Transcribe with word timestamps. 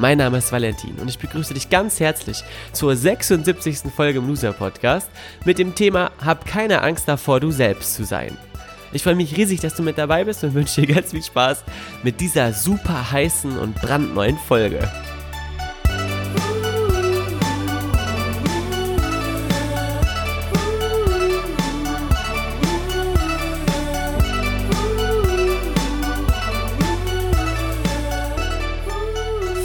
Mein 0.00 0.16
Name 0.16 0.38
ist 0.38 0.50
Valentin 0.50 0.94
und 0.98 1.08
ich 1.08 1.18
begrüße 1.18 1.52
dich 1.52 1.68
ganz 1.68 2.00
herzlich 2.00 2.42
zur 2.72 2.96
76. 2.96 3.92
Folge 3.94 4.20
im 4.20 4.28
Loser 4.28 4.54
Podcast 4.54 5.10
mit 5.44 5.58
dem 5.58 5.74
Thema 5.74 6.10
Hab 6.24 6.46
keine 6.46 6.80
Angst 6.80 7.06
davor, 7.06 7.38
du 7.38 7.50
selbst 7.50 7.96
zu 7.96 8.04
sein. 8.04 8.34
Ich 8.94 9.02
freue 9.02 9.14
mich 9.14 9.36
riesig, 9.36 9.60
dass 9.60 9.74
du 9.74 9.82
mit 9.82 9.98
dabei 9.98 10.24
bist 10.24 10.42
und 10.42 10.54
wünsche 10.54 10.80
dir 10.80 10.94
ganz 10.94 11.10
viel 11.10 11.22
Spaß 11.22 11.64
mit 12.02 12.18
dieser 12.18 12.54
super 12.54 13.12
heißen 13.12 13.58
und 13.58 13.74
brandneuen 13.74 14.38
Folge. 14.38 14.90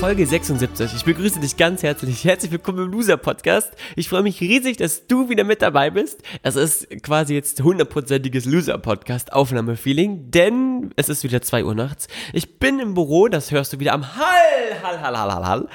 Folge 0.06 0.28
76. 0.28 0.94
Ich 0.98 1.04
begrüße 1.04 1.40
dich 1.40 1.58
ganz 1.58 1.82
herzlich. 1.82 2.24
Herzlich 2.26 2.52
willkommen 2.52 2.86
im 2.86 2.92
Loser 2.92 3.18
Podcast. 3.18 3.74
Ich 3.96 4.08
freue 4.08 4.22
mich 4.22 4.40
riesig, 4.40 4.78
dass 4.78 5.08
du 5.08 5.30
wieder 5.30 5.44
mit 5.44 5.64
dabei 5.64 5.90
bist. 5.90 6.22
Es 6.44 6.56
ist 6.56 6.88
quasi 7.02 7.34
jetzt 7.34 7.64
hundertprozentiges 7.64 8.46
Loser 8.46 8.78
Podcast 8.78 9.34
Aufnahmefeeling, 9.34 10.30
denn 10.30 10.94
es 10.96 11.10
ist 11.10 11.24
wieder 11.24 11.42
2 11.42 11.66
Uhr 11.66 11.74
nachts. 11.74 12.08
Ich 12.34 12.60
bin 12.60 12.80
im 12.80 12.94
Büro, 12.94 13.30
das 13.30 13.50
hörst 13.50 13.74
du 13.74 13.80
wieder 13.80 13.94
am 13.94 14.16
Hall, 14.16 14.84
Hall, 14.84 15.02
Hall, 15.02 15.18
Hall, 15.18 15.34
Hall, 15.34 15.48
Hall. 15.48 15.70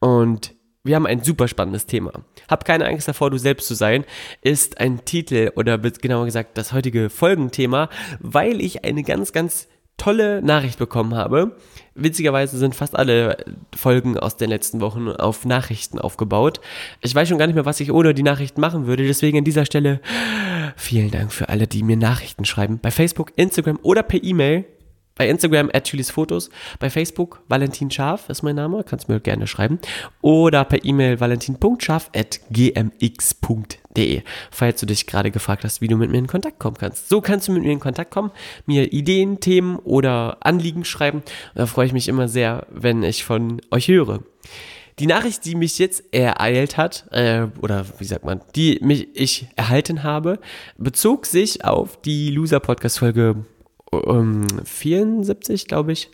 Und 0.00 0.56
wir 0.82 0.96
haben 0.96 1.06
ein 1.06 1.22
super 1.22 1.46
spannendes 1.46 1.86
Thema. 1.86 2.24
Hab 2.48 2.64
keine 2.64 2.86
Angst 2.86 3.06
davor, 3.06 3.30
du 3.30 3.38
selbst 3.38 3.68
zu 3.68 3.76
sein, 3.76 4.04
ist 4.42 4.80
ein 4.80 5.04
Titel 5.04 5.52
oder 5.54 5.78
genauer 5.78 6.24
gesagt 6.24 6.58
das 6.58 6.72
heutige 6.72 7.08
Folgenthema, 7.08 7.88
weil 8.18 8.60
ich 8.60 8.84
eine 8.84 9.04
ganz, 9.04 9.30
ganz 9.30 9.68
tolle 9.96 10.42
Nachricht 10.42 10.80
bekommen 10.80 11.14
habe. 11.14 11.56
Witzigerweise 11.96 12.58
sind 12.58 12.74
fast 12.74 12.96
alle 12.96 13.38
Folgen 13.74 14.18
aus 14.18 14.36
den 14.36 14.50
letzten 14.50 14.80
Wochen 14.80 15.08
auf 15.08 15.44
Nachrichten 15.44 15.98
aufgebaut. 15.98 16.60
Ich 17.00 17.14
weiß 17.14 17.28
schon 17.28 17.38
gar 17.38 17.46
nicht 17.46 17.54
mehr, 17.54 17.64
was 17.64 17.80
ich 17.80 17.90
ohne 17.90 18.12
die 18.12 18.22
Nachrichten 18.22 18.60
machen 18.60 18.86
würde. 18.86 19.06
Deswegen 19.06 19.38
an 19.38 19.44
dieser 19.44 19.64
Stelle 19.64 20.00
vielen 20.76 21.10
Dank 21.10 21.32
für 21.32 21.48
alle, 21.48 21.66
die 21.66 21.82
mir 21.82 21.96
Nachrichten 21.96 22.44
schreiben. 22.44 22.78
Bei 22.80 22.90
Facebook, 22.90 23.32
Instagram 23.36 23.78
oder 23.82 24.02
per 24.02 24.22
E-Mail. 24.22 24.64
Bei 25.18 25.30
Instagram 25.30 25.70
at 25.72 25.88
Julies 25.88 26.10
Fotos, 26.10 26.50
bei 26.78 26.90
Facebook 26.90 27.40
Valentin 27.48 27.90
Scharf 27.90 28.28
ist 28.28 28.42
mein 28.42 28.54
Name, 28.54 28.84
kannst 28.84 29.08
mir 29.08 29.18
gerne 29.18 29.46
schreiben. 29.46 29.78
Oder 30.20 30.64
per 30.66 30.84
E-Mail 30.84 31.18
valentin.scharf 31.18 32.10
at 32.14 32.40
gmx.de, 32.50 33.78
falls 34.50 34.80
du 34.80 34.86
dich 34.86 35.06
gerade 35.06 35.30
gefragt 35.30 35.64
hast, 35.64 35.80
wie 35.80 35.88
du 35.88 35.96
mit 35.96 36.10
mir 36.10 36.18
in 36.18 36.26
Kontakt 36.26 36.58
kommen 36.58 36.76
kannst. 36.78 37.08
So 37.08 37.20
kannst 37.20 37.48
du 37.48 37.52
mit 37.52 37.62
mir 37.62 37.72
in 37.72 37.80
Kontakt 37.80 38.10
kommen, 38.10 38.30
mir 38.66 38.92
Ideen, 38.92 39.40
Themen 39.40 39.76
oder 39.76 40.38
Anliegen 40.40 40.84
schreiben. 40.84 41.22
Da 41.54 41.66
freue 41.66 41.86
ich 41.86 41.92
mich 41.92 42.08
immer 42.08 42.28
sehr, 42.28 42.66
wenn 42.70 43.02
ich 43.02 43.24
von 43.24 43.60
euch 43.70 43.88
höre. 43.88 44.20
Die 44.98 45.06
Nachricht, 45.06 45.44
die 45.44 45.54
mich 45.54 45.78
jetzt 45.78 46.04
ereilt 46.10 46.78
hat, 46.78 47.06
äh, 47.10 47.48
oder 47.60 47.84
wie 47.98 48.04
sagt 48.04 48.24
man, 48.24 48.40
die 48.54 48.78
mich 48.80 49.08
ich 49.14 49.46
erhalten 49.54 50.02
habe, 50.02 50.38
bezog 50.78 51.26
sich 51.26 51.64
auf 51.64 52.00
die 52.00 52.30
Loser 52.30 52.60
Podcast 52.60 52.98
Folge 52.98 53.44
um, 53.90 54.46
74, 54.64 55.68
glaube 55.68 55.92
ich, 55.92 56.10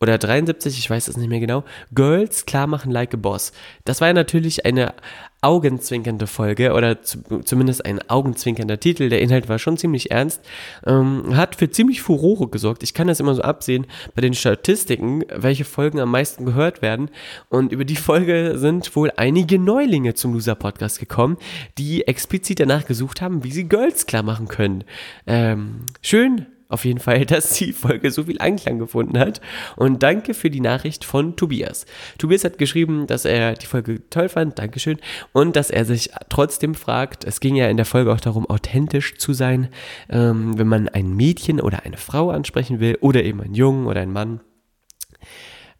oder 0.00 0.18
73, 0.18 0.78
ich 0.78 0.90
weiß 0.90 1.08
es 1.08 1.16
nicht 1.16 1.28
mehr 1.28 1.40
genau, 1.40 1.62
Girls 1.94 2.46
klar 2.46 2.66
machen 2.66 2.90
like 2.90 3.14
a 3.14 3.16
Boss. 3.16 3.52
Das 3.84 4.00
war 4.00 4.08
ja 4.08 4.14
natürlich 4.14 4.66
eine 4.66 4.94
augenzwinkernde 5.42 6.28
Folge 6.28 6.72
oder 6.72 7.02
zu, 7.02 7.18
zumindest 7.44 7.84
ein 7.84 8.00
augenzwinkernder 8.08 8.78
Titel. 8.78 9.08
Der 9.08 9.20
Inhalt 9.20 9.48
war 9.48 9.58
schon 9.58 9.76
ziemlich 9.76 10.12
ernst, 10.12 10.40
ähm, 10.86 11.36
hat 11.36 11.56
für 11.56 11.68
ziemlich 11.68 12.00
Furore 12.00 12.48
gesorgt. 12.48 12.82
Ich 12.82 12.94
kann 12.94 13.08
das 13.08 13.20
immer 13.20 13.34
so 13.34 13.42
absehen 13.42 13.86
bei 14.14 14.22
den 14.22 14.34
Statistiken, 14.34 15.24
welche 15.34 15.64
Folgen 15.64 15.98
am 15.98 16.10
meisten 16.10 16.46
gehört 16.46 16.80
werden. 16.80 17.10
Und 17.48 17.72
über 17.72 17.84
die 17.84 17.96
Folge 17.96 18.54
sind 18.56 18.94
wohl 18.94 19.12
einige 19.16 19.58
Neulinge 19.58 20.14
zum 20.14 20.32
Loser 20.32 20.54
Podcast 20.54 21.00
gekommen, 21.00 21.36
die 21.76 22.06
explizit 22.06 22.60
danach 22.60 22.86
gesucht 22.86 23.20
haben, 23.20 23.42
wie 23.42 23.52
sie 23.52 23.68
Girls 23.68 24.06
klar 24.06 24.22
machen 24.22 24.46
können. 24.46 24.84
Ähm, 25.26 25.86
schön 26.02 26.46
auf 26.72 26.84
jeden 26.84 27.00
Fall, 27.00 27.26
dass 27.26 27.54
die 27.54 27.72
Folge 27.72 28.10
so 28.10 28.24
viel 28.24 28.38
Anklang 28.40 28.78
gefunden 28.78 29.18
hat. 29.18 29.40
Und 29.76 30.02
danke 30.02 30.34
für 30.34 30.50
die 30.50 30.60
Nachricht 30.60 31.04
von 31.04 31.36
Tobias. 31.36 31.86
Tobias 32.18 32.44
hat 32.44 32.58
geschrieben, 32.58 33.06
dass 33.06 33.24
er 33.24 33.54
die 33.54 33.66
Folge 33.66 34.08
toll 34.10 34.28
fand, 34.28 34.58
Dankeschön, 34.58 34.98
und 35.32 35.56
dass 35.56 35.70
er 35.70 35.84
sich 35.84 36.10
trotzdem 36.28 36.74
fragt, 36.74 37.24
es 37.24 37.40
ging 37.40 37.56
ja 37.56 37.68
in 37.68 37.76
der 37.76 37.86
Folge 37.86 38.12
auch 38.12 38.20
darum, 38.20 38.48
authentisch 38.48 39.16
zu 39.16 39.32
sein, 39.32 39.68
ähm, 40.08 40.58
wenn 40.58 40.68
man 40.68 40.88
ein 40.88 41.14
Mädchen 41.14 41.60
oder 41.60 41.84
eine 41.84 41.96
Frau 41.96 42.30
ansprechen 42.30 42.80
will 42.80 42.98
oder 43.00 43.22
eben 43.22 43.40
einen 43.40 43.54
Jungen 43.54 43.86
oder 43.86 44.00
einen 44.00 44.12
Mann 44.12 44.40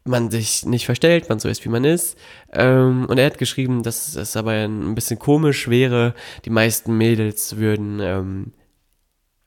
man 0.05 0.29
sich 0.29 0.65
nicht 0.65 0.85
verstellt, 0.85 1.29
man 1.29 1.39
so 1.39 1.47
ist, 1.47 1.63
wie 1.63 1.69
man 1.69 1.85
ist. 1.85 2.17
Ähm, 2.51 3.05
und 3.07 3.17
er 3.17 3.25
hat 3.25 3.37
geschrieben, 3.37 3.83
dass 3.83 4.15
es 4.15 4.35
aber 4.35 4.51
ein 4.51 4.95
bisschen 4.95 5.19
komisch 5.19 5.69
wäre. 5.69 6.13
Die 6.45 6.49
meisten 6.49 6.97
Mädels 6.97 7.57
würden 7.57 7.99
ähm, 8.01 8.51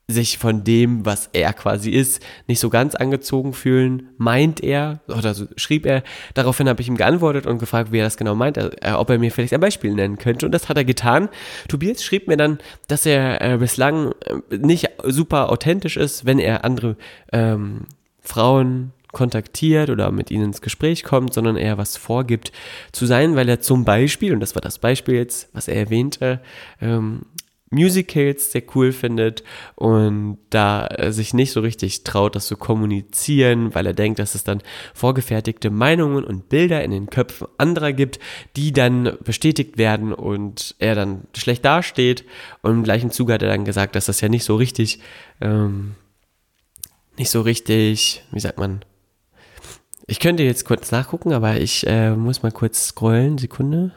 sich 0.09 0.37
von 0.37 0.63
dem, 0.63 1.05
was 1.05 1.29
er 1.33 1.51
quasi 1.51 1.91
ist, 1.91 2.25
nicht 2.47 2.61
so 2.61 2.69
ganz 2.69 2.95
angezogen 2.95 3.51
fühlen, 3.51 4.09
meint 4.17 4.63
er, 4.63 5.01
oder 5.09 5.33
so 5.33 5.47
schrieb 5.57 5.85
er. 5.85 6.01
Daraufhin 6.33 6.69
habe 6.69 6.81
ich 6.81 6.87
ihm 6.87 6.95
geantwortet 6.95 7.45
und 7.45 7.59
gefragt, 7.59 7.91
wie 7.91 7.99
er 7.99 8.05
das 8.05 8.15
genau 8.15 8.33
meint, 8.33 8.55
äh, 8.55 8.71
ob 8.95 9.09
er 9.09 9.19
mir 9.19 9.31
vielleicht 9.31 9.53
ein 9.53 9.59
Beispiel 9.59 9.93
nennen 9.93 10.17
könnte. 10.17 10.45
Und 10.45 10.53
das 10.53 10.69
hat 10.69 10.77
er 10.77 10.85
getan. 10.85 11.27
Tobias 11.67 12.03
schrieb 12.03 12.29
mir 12.29 12.37
dann, 12.37 12.59
dass 12.87 13.05
er 13.05 13.41
äh, 13.41 13.57
bislang 13.57 14.13
äh, 14.49 14.57
nicht 14.57 14.89
super 15.03 15.51
authentisch 15.51 15.97
ist, 15.97 16.25
wenn 16.25 16.39
er 16.39 16.63
andere 16.63 16.95
ähm, 17.33 17.81
Frauen 18.21 18.93
kontaktiert 19.11 19.89
oder 19.89 20.11
mit 20.11 20.31
ihnen 20.31 20.45
ins 20.45 20.61
Gespräch 20.61 21.03
kommt, 21.03 21.33
sondern 21.33 21.57
eher 21.57 21.77
was 21.77 21.97
vorgibt 21.97 22.53
zu 22.93 23.05
sein, 23.05 23.35
weil 23.35 23.49
er 23.49 23.59
zum 23.59 23.83
Beispiel, 23.83 24.33
und 24.33 24.39
das 24.39 24.55
war 24.55 24.61
das 24.61 24.79
Beispiel 24.79 25.15
jetzt, 25.15 25.49
was 25.53 25.67
er 25.67 25.75
erwähnte, 25.75 26.39
ähm, 26.81 27.23
Musicals 27.69 28.51
sehr 28.51 28.63
cool 28.75 28.91
findet 28.91 29.43
und 29.75 30.37
da 30.49 30.87
sich 31.09 31.33
nicht 31.33 31.51
so 31.51 31.59
richtig 31.59 32.03
traut, 32.03 32.35
das 32.35 32.47
zu 32.47 32.55
kommunizieren, 32.55 33.75
weil 33.75 33.85
er 33.85 33.93
denkt, 33.93 34.19
dass 34.19 34.35
es 34.35 34.43
dann 34.43 34.61
vorgefertigte 34.93 35.69
Meinungen 35.69 36.23
und 36.23 36.49
Bilder 36.49 36.83
in 36.83 36.91
den 36.91 37.09
Köpfen 37.09 37.47
anderer 37.57 37.91
gibt, 37.91 38.19
die 38.55 38.71
dann 38.71 39.17
bestätigt 39.23 39.77
werden 39.77 40.13
und 40.13 40.75
er 40.79 40.95
dann 40.95 41.23
schlecht 41.35 41.65
dasteht. 41.65 42.23
Und 42.61 42.71
im 42.71 42.83
gleichen 42.83 43.11
Zuge 43.11 43.33
hat 43.33 43.41
er 43.41 43.49
dann 43.49 43.65
gesagt, 43.65 43.95
dass 43.95 44.05
das 44.05 44.21
ja 44.21 44.29
nicht 44.29 44.45
so 44.45 44.55
richtig, 44.55 44.99
ähm, 45.41 45.95
nicht 47.17 47.29
so 47.29 47.41
richtig, 47.41 48.23
wie 48.31 48.39
sagt 48.39 48.59
man, 48.59 48.85
ich 50.09 50.21
könnte 50.21 50.43
jetzt 50.43 50.63
kurz 50.63 50.91
nachgucken, 50.91 51.33
aber 51.33 51.57
ich 51.59 51.85
äh, 51.85 52.15
muss 52.15 52.43
mal 52.43 52.51
kurz 52.53 52.87
scrollen, 52.87 53.37
Sekunde 53.37 53.91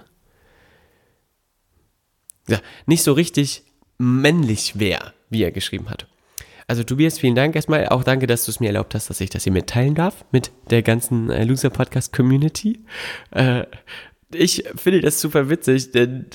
ja, 2.49 2.61
nicht 2.87 3.03
so 3.03 3.12
richtig 3.12 3.65
männlich 3.99 4.78
wäre, 4.78 5.12
wie 5.28 5.43
er 5.43 5.51
geschrieben 5.51 5.91
hat. 5.91 6.06
Also 6.67 6.84
Tobias, 6.84 7.19
vielen 7.19 7.34
Dank 7.34 7.56
erstmal. 7.56 7.89
Auch 7.89 8.05
danke, 8.05 8.28
dass 8.28 8.45
du 8.45 8.53
es 8.53 8.61
mir 8.61 8.69
erlaubt 8.69 8.95
hast, 8.95 9.10
dass 9.10 9.21
ich 9.21 9.28
das 9.28 9.42
hier 9.42 9.53
mitteilen 9.53 9.97
darf 9.97 10.25
mit 10.31 10.53
der 10.71 10.83
ganzen 10.83 11.28
äh, 11.28 11.42
Loser 11.42 11.71
Podcast 11.71 12.13
Community. 12.13 12.78
Äh, 13.33 13.65
ich 14.33 14.63
finde 14.77 15.01
das 15.01 15.21
super 15.21 15.51
witzig, 15.51 15.91
denn 15.91 16.27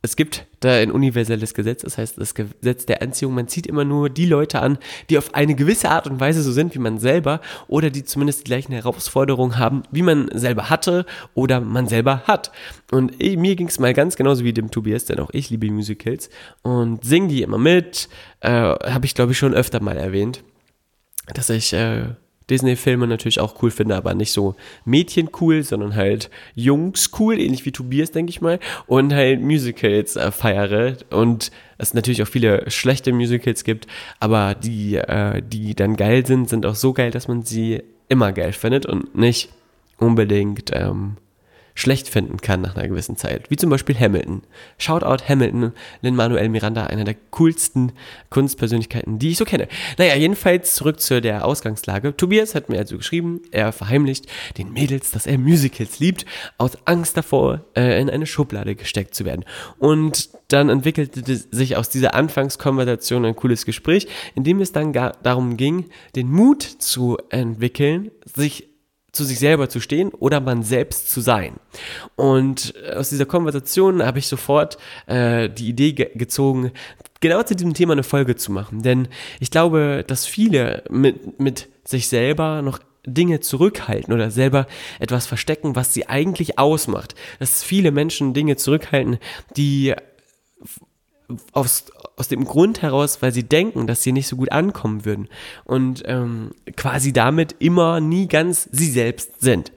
es 0.00 0.14
gibt 0.14 0.46
da 0.60 0.74
ein 0.74 0.92
universelles 0.92 1.54
Gesetz, 1.54 1.82
das 1.82 1.98
heißt 1.98 2.18
das 2.18 2.34
Gesetz 2.34 2.86
der 2.86 3.02
Anziehung. 3.02 3.34
Man 3.34 3.48
zieht 3.48 3.66
immer 3.66 3.84
nur 3.84 4.08
die 4.10 4.26
Leute 4.26 4.60
an, 4.60 4.78
die 5.10 5.18
auf 5.18 5.34
eine 5.34 5.56
gewisse 5.56 5.90
Art 5.90 6.06
und 6.06 6.20
Weise 6.20 6.42
so 6.42 6.52
sind 6.52 6.74
wie 6.76 6.78
man 6.78 6.98
selber 6.98 7.40
oder 7.66 7.90
die 7.90 8.04
zumindest 8.04 8.40
die 8.40 8.44
gleichen 8.44 8.72
Herausforderungen 8.72 9.58
haben, 9.58 9.82
wie 9.90 10.02
man 10.02 10.30
selber 10.32 10.70
hatte 10.70 11.04
oder 11.34 11.60
man 11.60 11.88
selber 11.88 12.22
hat. 12.26 12.52
Und 12.92 13.18
mir 13.18 13.56
ging 13.56 13.66
es 13.66 13.80
mal 13.80 13.92
ganz 13.92 14.14
genauso 14.14 14.44
wie 14.44 14.52
dem 14.52 14.70
Tobias, 14.70 15.04
denn 15.04 15.18
auch 15.18 15.30
ich 15.32 15.50
liebe 15.50 15.68
Musicals 15.70 16.30
und 16.62 17.04
singe 17.04 17.28
die 17.28 17.42
immer 17.42 17.58
mit. 17.58 18.08
Äh, 18.40 18.50
Habe 18.50 19.04
ich 19.04 19.14
glaube 19.16 19.32
ich 19.32 19.38
schon 19.38 19.54
öfter 19.54 19.80
mal 19.80 19.96
erwähnt, 19.96 20.44
dass 21.34 21.50
ich 21.50 21.72
äh, 21.72 22.14
Disney-Filme 22.50 23.06
natürlich 23.06 23.40
auch 23.40 23.62
cool 23.62 23.70
finde, 23.70 23.96
aber 23.96 24.14
nicht 24.14 24.32
so 24.32 24.54
Mädchen 24.84 25.30
cool, 25.40 25.62
sondern 25.62 25.94
halt 25.94 26.30
Jungs 26.54 27.10
cool, 27.18 27.38
ähnlich 27.38 27.64
wie 27.64 27.72
Tobias, 27.72 28.10
denke 28.10 28.30
ich 28.30 28.40
mal, 28.40 28.58
und 28.86 29.12
halt 29.12 29.40
Musicals 29.40 30.16
äh, 30.16 30.30
feiere. 30.30 30.96
Und 31.10 31.50
es 31.78 31.94
natürlich 31.94 32.22
auch 32.22 32.28
viele 32.28 32.70
schlechte 32.70 33.12
Musicals 33.12 33.64
gibt, 33.64 33.86
aber 34.20 34.54
die, 34.54 34.96
äh, 34.96 35.42
die 35.42 35.74
dann 35.74 35.96
geil 35.96 36.26
sind, 36.26 36.48
sind 36.48 36.66
auch 36.66 36.74
so 36.74 36.92
geil, 36.92 37.10
dass 37.10 37.28
man 37.28 37.42
sie 37.42 37.82
immer 38.08 38.32
geil 38.32 38.52
findet 38.52 38.86
und 38.86 39.14
nicht 39.14 39.50
unbedingt 39.98 40.70
ähm, 40.72 41.16
schlecht 41.78 42.08
finden 42.08 42.38
kann 42.38 42.60
nach 42.60 42.74
einer 42.74 42.88
gewissen 42.88 43.16
Zeit. 43.16 43.50
Wie 43.50 43.56
zum 43.56 43.70
Beispiel 43.70 43.96
Hamilton. 43.96 44.42
Shoutout 44.78 45.24
Hamilton, 45.28 45.72
Lin-Manuel 46.02 46.48
Miranda, 46.48 46.86
einer 46.86 47.04
der 47.04 47.14
coolsten 47.30 47.92
Kunstpersönlichkeiten, 48.30 49.20
die 49.20 49.30
ich 49.30 49.36
so 49.36 49.44
kenne. 49.44 49.68
Naja, 49.96 50.16
jedenfalls 50.16 50.74
zurück 50.74 51.00
zu 51.00 51.20
der 51.20 51.44
Ausgangslage. 51.44 52.16
Tobias 52.16 52.56
hat 52.56 52.68
mir 52.68 52.78
also 52.78 52.96
geschrieben, 52.96 53.42
er 53.52 53.70
verheimlicht 53.70 54.26
den 54.58 54.72
Mädels, 54.72 55.12
dass 55.12 55.26
er 55.26 55.38
Musicals 55.38 56.00
liebt, 56.00 56.26
aus 56.58 56.76
Angst 56.84 57.16
davor, 57.16 57.64
äh, 57.76 58.00
in 58.00 58.10
eine 58.10 58.26
Schublade 58.26 58.74
gesteckt 58.74 59.14
zu 59.14 59.24
werden. 59.24 59.44
Und 59.78 60.30
dann 60.48 60.70
entwickelte 60.70 61.36
sich 61.36 61.76
aus 61.76 61.90
dieser 61.90 62.14
Anfangskonversation 62.14 63.24
ein 63.24 63.36
cooles 63.36 63.64
Gespräch, 63.64 64.08
in 64.34 64.42
dem 64.42 64.60
es 64.60 64.72
dann 64.72 64.92
darum 64.92 65.56
ging, 65.56 65.84
den 66.16 66.28
Mut 66.28 66.62
zu 66.62 67.18
entwickeln, 67.30 68.10
sich 68.24 68.67
zu 69.18 69.24
sich 69.24 69.38
selber 69.38 69.68
zu 69.68 69.80
stehen 69.80 70.10
oder 70.10 70.40
man 70.40 70.62
selbst 70.62 71.10
zu 71.10 71.20
sein. 71.20 71.56
Und 72.16 72.74
äh, 72.82 72.94
aus 72.94 73.10
dieser 73.10 73.26
Konversation 73.26 74.02
habe 74.02 74.18
ich 74.18 74.28
sofort 74.28 74.78
äh, 75.06 75.50
die 75.50 75.68
Idee 75.68 75.92
ge 75.92 76.10
gezogen, 76.14 76.72
genau 77.20 77.42
zu 77.42 77.54
diesem 77.54 77.74
Thema 77.74 77.92
eine 77.92 78.04
Folge 78.04 78.36
zu 78.36 78.52
machen. 78.52 78.82
Denn 78.82 79.08
ich 79.40 79.50
glaube, 79.50 80.04
dass 80.06 80.24
viele 80.24 80.84
mit, 80.88 81.38
mit 81.38 81.68
sich 81.84 82.08
selber 82.08 82.62
noch 82.62 82.78
Dinge 83.04 83.40
zurückhalten 83.40 84.14
oder 84.14 84.30
selber 84.30 84.66
etwas 85.00 85.26
verstecken, 85.26 85.76
was 85.76 85.92
sie 85.92 86.08
eigentlich 86.08 86.58
ausmacht. 86.58 87.14
Dass 87.38 87.62
viele 87.62 87.90
Menschen 87.90 88.34
Dinge 88.34 88.56
zurückhalten, 88.56 89.18
die 89.56 89.94
aus, 91.52 91.86
aus 92.18 92.28
dem 92.28 92.44
Grund 92.44 92.82
heraus, 92.82 93.22
weil 93.22 93.32
sie 93.32 93.44
denken, 93.44 93.86
dass 93.86 94.02
sie 94.02 94.12
nicht 94.12 94.28
so 94.28 94.36
gut 94.36 94.52
ankommen 94.52 95.04
würden 95.04 95.28
und 95.64 96.02
ähm, 96.06 96.50
quasi 96.76 97.12
damit 97.12 97.56
immer 97.58 98.00
nie 98.00 98.28
ganz 98.28 98.68
sie 98.72 98.90
selbst 98.90 99.40
sind. 99.40 99.72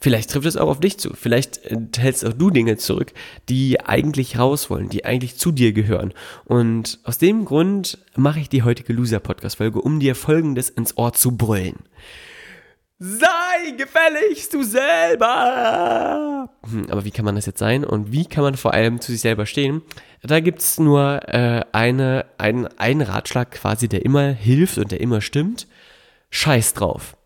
Vielleicht 0.00 0.30
trifft 0.30 0.46
es 0.46 0.56
auch 0.56 0.68
auf 0.68 0.78
dich 0.78 0.96
zu. 0.98 1.12
Vielleicht 1.12 1.60
hältst 1.96 2.24
auch 2.24 2.32
du 2.32 2.50
Dinge 2.50 2.76
zurück, 2.76 3.12
die 3.48 3.80
eigentlich 3.80 4.38
raus 4.38 4.70
wollen, 4.70 4.88
die 4.88 5.04
eigentlich 5.04 5.36
zu 5.36 5.50
dir 5.50 5.72
gehören. 5.72 6.14
Und 6.44 7.00
aus 7.02 7.18
dem 7.18 7.44
Grund 7.44 7.98
mache 8.14 8.38
ich 8.38 8.48
die 8.48 8.62
heutige 8.62 8.92
Loser-Podcast-Folge, 8.92 9.80
um 9.80 9.98
dir 9.98 10.14
Folgendes 10.14 10.70
ins 10.70 10.96
Ohr 10.96 11.14
zu 11.14 11.36
brüllen. 11.36 11.80
Sei 13.00 13.72
gefälligst 13.76 14.54
du 14.54 14.62
selber! 14.62 16.48
Hm, 16.68 16.86
aber 16.90 17.04
wie 17.04 17.10
kann 17.10 17.24
man 17.24 17.34
das 17.34 17.46
jetzt 17.46 17.58
sein 17.58 17.84
und 17.84 18.12
wie 18.12 18.26
kann 18.26 18.42
man 18.42 18.56
vor 18.56 18.74
allem 18.74 19.00
zu 19.00 19.12
sich 19.12 19.20
selber 19.20 19.46
stehen? 19.46 19.82
Da 20.22 20.40
gibt 20.40 20.60
es 20.60 20.78
nur 20.78 21.28
äh, 21.28 21.64
eine, 21.72 22.26
ein, 22.38 22.66
einen 22.78 23.02
Ratschlag 23.02 23.52
quasi, 23.52 23.88
der 23.88 24.04
immer 24.04 24.28
hilft 24.28 24.78
und 24.78 24.90
der 24.90 25.00
immer 25.00 25.20
stimmt. 25.20 25.66
Scheiß 26.30 26.74
drauf. 26.74 27.16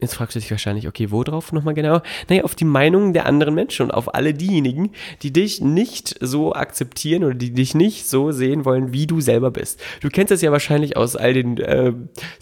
Jetzt 0.00 0.14
fragst 0.14 0.34
du 0.34 0.40
dich 0.40 0.50
wahrscheinlich, 0.50 0.88
okay, 0.88 1.10
wo 1.10 1.22
drauf 1.24 1.52
nochmal 1.52 1.74
genau? 1.74 2.00
Naja, 2.28 2.44
auf 2.44 2.54
die 2.54 2.64
Meinungen 2.64 3.12
der 3.12 3.26
anderen 3.26 3.54
Menschen 3.54 3.84
und 3.84 3.90
auf 3.90 4.14
alle 4.14 4.32
diejenigen, 4.32 4.92
die 5.22 5.30
dich 5.30 5.60
nicht 5.60 6.16
so 6.20 6.54
akzeptieren 6.54 7.22
oder 7.22 7.34
die 7.34 7.52
dich 7.52 7.74
nicht 7.74 8.08
so 8.08 8.32
sehen 8.32 8.64
wollen, 8.64 8.94
wie 8.94 9.06
du 9.06 9.20
selber 9.20 9.50
bist. 9.50 9.80
Du 10.00 10.08
kennst 10.08 10.30
das 10.30 10.40
ja 10.40 10.52
wahrscheinlich 10.52 10.96
aus 10.96 11.16
all 11.16 11.34
den 11.34 11.58
äh, 11.58 11.92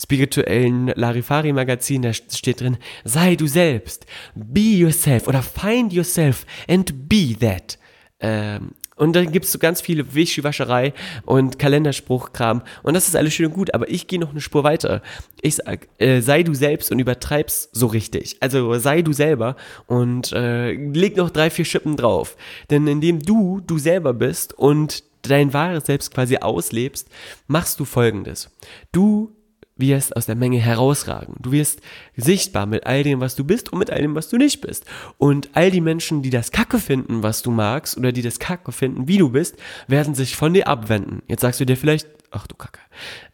spirituellen 0.01 0.89
Larifari-Magazinen, 0.95 2.03
da 2.03 2.13
steht 2.13 2.61
drin, 2.61 2.79
sei 3.05 3.35
du 3.35 3.49
selbst, 3.49 4.07
be 4.37 4.61
yourself 4.61 5.27
oder 5.27 5.43
find 5.43 5.93
yourself 5.93 6.47
and 6.69 7.09
be 7.09 7.37
that. 7.41 7.77
Ähm, 8.21 8.73
und 8.99 9.15
dann 9.15 9.33
gibt 9.33 9.47
es 9.47 9.53
so 9.53 9.59
ganz 9.59 9.81
viele 9.81 10.15
Wischiwascherei 10.15 10.93
und 11.25 11.59
Kalenderspruchkram. 11.59 12.63
Und 12.83 12.95
das 12.95 13.09
ist 13.09 13.17
alles 13.17 13.33
schön 13.33 13.47
und 13.47 13.55
gut, 13.55 13.75
aber 13.75 13.89
ich 13.89 14.07
gehe 14.07 14.19
noch 14.19 14.31
eine 14.31 14.41
Spur 14.41 14.65
weiter. 14.65 15.03
Ich 15.41 15.57
sag, 15.57 15.89
äh, 15.99 16.21
sei 16.21 16.43
du 16.43 16.55
selbst 16.55 16.91
und 16.93 16.99
übertreib's 16.99 17.69
so 17.73 17.87
richtig. 17.87 18.37
Also 18.41 18.79
sei 18.79 19.03
du 19.03 19.13
selber 19.13 19.57
und 19.87 20.33
äh, 20.33 20.73
leg 20.73 21.17
noch 21.17 21.31
drei, 21.31 21.51
vier 21.51 21.65
Schippen 21.65 21.97
drauf. 21.97 22.37
Denn 22.71 22.87
indem 22.87 23.21
du 23.21 23.61
du 23.67 23.79
selber 23.79 24.13
bist 24.13 24.53
und 24.53 25.05
dein 25.23 25.53
wahres 25.53 25.87
Selbst 25.87 26.13
quasi 26.13 26.39
auslebst, 26.39 27.09
machst 27.47 27.81
du 27.81 27.85
folgendes. 27.85 28.51
Du 28.93 29.38
wirst 29.79 30.17
aus 30.17 30.27
der 30.27 30.35
Menge 30.35 30.59
herausragen. 30.59 31.37
Du 31.41 31.53
wirst 31.53 31.81
sichtbar 32.17 32.67
mit 32.67 32.87
all 32.87 33.03
dem, 33.03 33.21
was 33.21 33.37
du 33.37 33.45
bist 33.45 33.73
und 33.73 33.79
mit 33.79 33.91
all 33.91 34.01
dem, 34.01 34.15
was 34.15 34.29
du 34.29 34.37
nicht 34.37 34.61
bist. 34.61 34.85
Und 35.17 35.51
all 35.55 35.71
die 35.71 35.81
Menschen, 35.81 36.23
die 36.23 36.31
das 36.31 36.51
Kacke 36.51 36.79
finden, 36.79 37.23
was 37.23 37.43
du 37.43 37.51
magst, 37.51 37.97
oder 37.97 38.13
die 38.13 38.23
das 38.23 38.39
Kacke 38.39 38.73
finden, 38.73 39.09
wie 39.09 39.19
du 39.19 39.31
bist, 39.31 39.57
werden 39.87 40.15
sich 40.15 40.37
von 40.37 40.53
dir 40.53 40.69
abwenden. 40.69 41.23
Jetzt 41.29 41.43
sagst 41.43 41.61
du 41.61 41.65
dir 41.65 41.77
vielleicht, 41.77 42.09
ach 42.31 42.47
du 42.47 42.55
Kacke. 42.55 42.81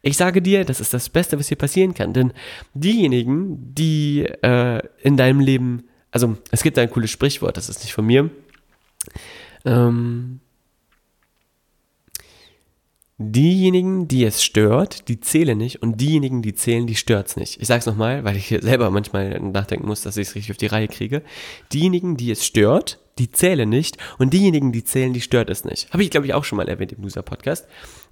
Ich 0.02 0.17
sage 0.17 0.43
dir, 0.43 0.64
das 0.64 0.81
ist 0.81 0.94
das 0.94 1.08
Beste, 1.08 1.38
was 1.38 1.49
dir 1.49 1.56
passieren 1.56 1.94
kann. 1.94 2.12
Denn 2.12 2.32
diejenigen, 2.75 3.75
die 3.75 4.26
äh, 4.43 4.82
in 5.02 5.17
deinem 5.17 5.41
Leben, 5.41 5.85
also 6.11 6.37
es 6.50 6.62
gibt 6.62 6.79
ein 6.79 6.91
cooles 6.91 7.11
Sprichwort, 7.11 7.56
das 7.56 7.69
ist 7.69 7.82
nicht 7.82 7.94
von 7.94 8.06
mir. 8.06 8.31
Ähm, 9.64 10.41
Diejenigen, 13.17 14.09
die 14.09 14.25
es 14.25 14.43
stört, 14.43 15.09
die 15.09 15.21
zählen 15.21 15.57
nicht 15.57 15.81
und 15.81 16.01
diejenigen, 16.01 16.43
die 16.43 16.55
zählen, 16.55 16.85
die 16.85 16.97
stört's 16.97 17.37
nicht. 17.37 17.61
Ich 17.61 17.69
sag's 17.69 17.87
nochmal, 17.87 18.25
weil 18.25 18.37
ich 18.37 18.49
selber 18.61 18.91
manchmal 18.91 19.39
nachdenken 19.39 19.87
muss, 19.87 20.03
dass 20.03 20.17
ich 20.17 20.29
es 20.29 20.35
richtig 20.35 20.51
auf 20.51 20.57
die 20.57 20.67
Reihe 20.67 20.89
kriege. 20.89 21.23
Diejenigen, 21.73 22.17
die 22.17 22.33
es 22.33 22.45
stört, 22.45 22.99
die 23.19 23.31
zählen 23.31 23.69
nicht 23.69 23.99
und 24.19 24.33
diejenigen, 24.33 24.73
die 24.73 24.83
zählen, 24.83 25.13
die 25.13 25.21
stört 25.21 25.49
es 25.49 25.65
nicht. 25.65 25.93
Habe 25.93 26.03
ich, 26.03 26.11
glaube 26.11 26.27
ich, 26.27 26.35
auch 26.35 26.43
schon 26.43 26.57
mal 26.57 26.69
erwähnt 26.69 26.93
im 26.93 27.03
Loser-Podcast. 27.03 27.69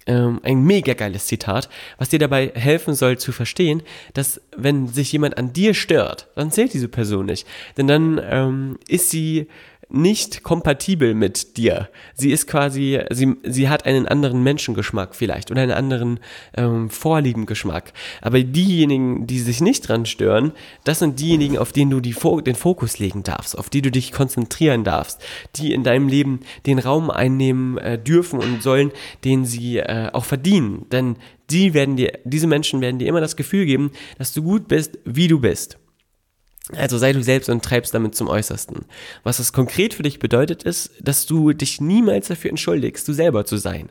Ähm, 0.07 0.41
ein 0.45 0.63
mega 0.63 0.95
geiles 0.95 1.27
Zitat, 1.27 1.69
was 1.99 2.09
dir 2.09 2.21
dabei 2.21 2.53
helfen 2.55 2.95
soll 2.95 3.19
zu 3.19 3.33
verstehen, 3.33 3.83
dass 4.15 4.41
wenn 4.57 4.87
sich 4.87 5.11
jemand 5.11 5.37
an 5.37 5.53
dir 5.53 5.75
stört, 5.75 6.29
dann 6.37 6.53
zählt 6.53 6.75
diese 6.75 6.89
Person 6.89 7.27
nicht. 7.27 7.47
Denn 7.77 7.89
dann 7.89 8.21
ähm, 8.23 8.79
ist 8.87 9.11
sie 9.11 9.49
nicht 9.93 10.43
kompatibel 10.43 11.15
mit 11.15 11.57
dir. 11.57 11.89
Sie 12.15 12.33
ist 12.33 12.47
quasi, 12.47 13.01
sie, 13.11 13.37
sie 13.43 13.69
hat 13.69 13.85
einen 13.85 14.09
anderen 14.09 14.43
Menschengeschmack 14.43 15.15
vielleicht 15.15 15.51
oder 15.51 15.63
einen 15.63 15.73
anderen 15.73 16.21
ähm, 16.57 16.89
Vorliebengeschmack. 16.89 17.93
Aber 18.21 18.41
diejenigen, 18.41 19.27
die 19.27 19.39
sich 19.39 19.61
nicht 19.61 19.89
dran 19.89 20.07
stören, 20.07 20.53
das 20.85 21.01
sind 21.01 21.21
diejenigen, 21.21 21.59
auf 21.59 21.73
denen 21.73 21.91
du 21.91 22.01
die, 22.01 22.17
den 22.45 22.55
Fokus 22.55 22.99
legen 22.99 23.23
darfst, 23.23 23.59
auf 23.59 23.69
die 23.69 23.83
du 23.83 23.91
dich 23.91 24.13
konzentrieren 24.13 24.83
darfst, 24.85 25.23
die 25.57 25.73
in 25.73 25.85
deinem 25.85 26.09
Leben 26.09 26.41
den 26.67 26.79
Raum 26.79 27.11
einnehmen 27.11 27.77
äh, 27.79 27.99
dürfen 27.99 28.39
und 28.39 28.63
sollen, 28.63 28.93
den 29.25 29.45
sie 29.45 29.79
äh, 29.79 30.09
auch 30.13 30.25
verdienen. 30.25 30.87
Denn 30.91 31.17
die 31.51 31.75
werden 31.75 31.97
dir, 31.97 32.19
diese 32.25 32.47
Menschen 32.47 32.81
werden 32.81 32.99
dir 32.99 33.09
immer 33.09 33.21
das 33.21 33.37
Gefühl 33.37 33.67
geben, 33.67 33.93
dass 34.17 34.33
du 34.33 34.43
gut 34.43 34.69
bist, 34.69 34.99
wie 35.05 35.29
du 35.29 35.39
bist. 35.41 35.79
Also 36.71 36.97
sei 36.97 37.13
du 37.13 37.25
selbst 37.25 37.49
und 37.49 37.65
treibst 37.65 37.93
damit 37.93 38.15
zum 38.15 38.29
Äußersten. 38.29 38.85
Was 39.25 39.39
das 39.39 39.53
konkret 39.53 39.95
für 39.95 40.05
dich 40.05 40.21
bedeutet, 40.21 40.63
ist, 40.63 40.93
dass 41.01 41.27
du 41.27 41.53
dich 41.53 41.81
niemals 41.81 42.29
dafür 42.29 42.51
entschuldigst, 42.51 43.07
du 43.09 43.13
selber 43.13 43.45
zu 43.45 43.57
sein. 43.57 43.89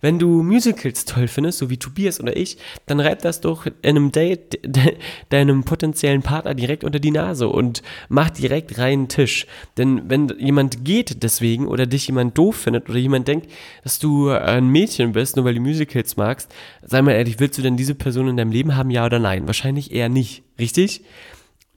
Wenn 0.00 0.20
du 0.20 0.44
Musicals 0.44 1.04
toll 1.04 1.26
findest, 1.26 1.58
so 1.58 1.68
wie 1.68 1.78
Tobias 1.78 2.20
oder 2.20 2.36
ich, 2.36 2.58
dann 2.86 3.00
reib 3.00 3.22
das 3.22 3.40
doch 3.40 3.66
in 3.66 3.72
einem 3.82 4.12
Date 4.12 4.60
de 4.64 4.98
deinem 5.30 5.64
potenziellen 5.64 6.22
Partner 6.22 6.54
direkt 6.54 6.84
unter 6.84 7.00
die 7.00 7.10
Nase 7.10 7.48
und 7.48 7.82
mach 8.08 8.30
direkt 8.30 8.78
reinen 8.78 9.08
Tisch. 9.08 9.48
Denn 9.76 10.08
wenn 10.08 10.32
jemand 10.38 10.84
geht 10.84 11.24
deswegen 11.24 11.66
oder 11.66 11.86
dich 11.86 12.06
jemand 12.06 12.38
doof 12.38 12.54
findet 12.54 12.88
oder 12.88 13.00
jemand 13.00 13.26
denkt, 13.26 13.50
dass 13.82 13.98
du 13.98 14.30
ein 14.30 14.68
Mädchen 14.68 15.10
bist, 15.10 15.34
nur 15.34 15.44
weil 15.44 15.56
du 15.56 15.60
Musicals 15.60 16.16
magst, 16.16 16.54
sei 16.84 17.02
mal 17.02 17.12
ehrlich, 17.12 17.40
willst 17.40 17.58
du 17.58 17.62
denn 17.62 17.76
diese 17.76 17.96
Person 17.96 18.28
in 18.28 18.36
deinem 18.36 18.52
Leben 18.52 18.76
haben, 18.76 18.90
ja 18.90 19.04
oder 19.04 19.18
nein? 19.18 19.48
Wahrscheinlich 19.48 19.90
eher 19.90 20.08
nicht, 20.08 20.44
richtig? 20.60 21.02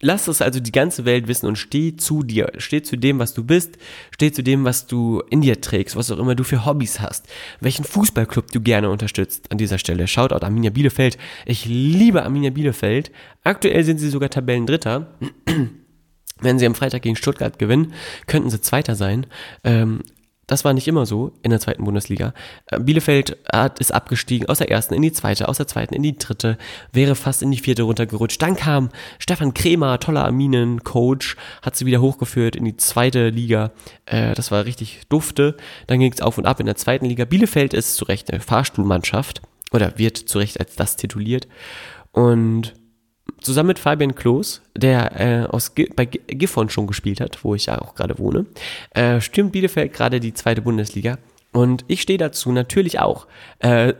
Lass 0.06 0.28
es 0.28 0.40
also 0.40 0.60
die 0.60 0.72
ganze 0.72 1.04
Welt 1.04 1.28
wissen 1.28 1.48
und 1.48 1.56
steh 1.56 1.96
zu 1.96 2.22
dir, 2.22 2.52
steh 2.60 2.84
zu 2.84 2.96
dem, 2.96 3.18
was 3.18 3.34
du 3.34 3.44
bist, 3.44 3.80
steh 4.14 4.32
zu 4.32 4.44
dem, 4.44 4.64
was 4.64 4.86
du 4.86 5.24
in 5.32 5.42
dir 5.42 5.62
trägst, 5.62 5.96
was 5.96 6.12
auch 6.12 6.20
immer 6.20 6.36
du 6.36 6.44
für 6.44 6.64
Hobbys 6.64 7.00
hast, 7.00 7.26
welchen 7.60 7.86
Fußballclub 7.86 8.52
du 8.52 8.62
gerne 8.62 8.92
unterstützt. 8.92 9.52
An 9.52 9.58
dieser 9.58 9.80
Stelle 9.80 10.06
Shoutout 10.06 10.46
Arminia 10.46 10.70
Bielefeld. 10.70 11.18
Ich 11.48 11.66
liebe 11.66 12.22
Arminia 12.22 12.52
Bielefeld. 12.52 13.12
Aktuell 13.44 13.84
sind 13.84 13.98
sie 13.98 14.10
sogar 14.10 14.30
Tabellendritter. 14.30 15.08
Wenn 16.40 16.60
sie 16.60 16.68
am 16.68 16.76
Freitag 16.76 17.02
gegen 17.02 17.16
Stuttgart 17.16 17.58
gewinnen, 17.58 17.94
könnten 18.28 18.52
sie 18.52 18.62
Zweiter 18.62 18.94
sein. 18.94 19.26
Ähm, 19.64 20.04
das 20.48 20.64
war 20.64 20.74
nicht 20.74 20.88
immer 20.88 21.06
so 21.06 21.32
in 21.42 21.52
der 21.52 21.60
zweiten 21.60 21.84
Bundesliga. 21.84 22.34
Äh, 22.68 22.80
Bielefeld 22.80 23.38
hat, 23.52 23.80
ist 23.80 23.94
abgestiegen 23.94 24.48
aus 24.48 24.60
der 24.60 24.70
ersten 24.70 24.94
in 24.94 25.02
die 25.02 25.12
zweite, 25.12 25.48
aus 25.48 25.58
der 25.58 25.68
zweiten 25.68 25.94
in 25.94 26.04
die 26.04 26.18
dritte, 26.18 26.58
wäre 26.92 27.16
fast 27.16 27.42
in 27.42 27.52
die 27.52 27.58
vierte 27.58 27.84
runtergerutscht. 27.84 28.42
Dann 28.42 28.56
kam 28.56 28.90
Stefan 29.20 29.54
Kremer, 29.54 30.00
toller 30.00 30.26
Arminen-Coach, 30.26 31.36
hat 31.62 31.76
sie 31.76 31.86
wieder 31.86 32.02
hochgeführt 32.02 32.56
in 32.56 32.66
die 32.66 32.78
zweite 32.78 33.30
Liga. 33.30 33.72
Äh, 34.06 34.34
das 34.36 34.52
war 34.52 34.66
richtig 34.66 35.02
dufte. 35.10 35.58
Dann 35.88 36.00
ging 36.00 36.12
es 36.12 36.22
auf 36.22 36.38
und 36.38 36.46
ab 36.46 36.60
in 36.60 36.66
der 36.66 36.76
zweiten 36.76 37.06
Liga. 37.06 37.26
Bielefeld 37.26 37.74
ist 37.74 37.96
zu 37.96 38.06
Recht 38.06 38.32
eine 38.32 38.42
Fahrstuhlmannschaft 38.42 39.42
oder 39.72 39.98
wird 39.98 40.18
zu 40.18 40.38
Recht 40.40 40.60
als 40.60 40.76
das 40.76 40.96
tituliert. 40.96 41.48
Und 42.12 42.74
zusammen 43.42 43.68
mit 43.68 43.80
Fabian 43.80 44.16
Klos, 44.16 44.62
der 44.76 45.20
äh, 45.20 45.46
aus, 45.46 45.72
bei 45.96 46.06
Gifhorn 46.06 46.70
schon 46.70 46.88
gespielt 46.88 47.22
hat, 47.22 47.44
wo 47.44 47.56
ich 47.56 47.68
ja 47.68 47.82
auch 47.82 47.96
gerade 47.96 48.18
wohne, 48.20 48.46
äh, 48.92 49.22
stürmt 49.22 49.52
Bielefeld 49.52 49.94
gerade 49.94 50.20
die 50.20 50.34
zweite 50.34 50.62
Bundesliga. 50.62 51.18
Und 51.52 51.86
ich 51.88 52.02
stehe 52.02 52.20
dazu 52.20 52.52
natürlich 52.52 53.00
auch. 53.00 53.28
Äh, 53.60 53.94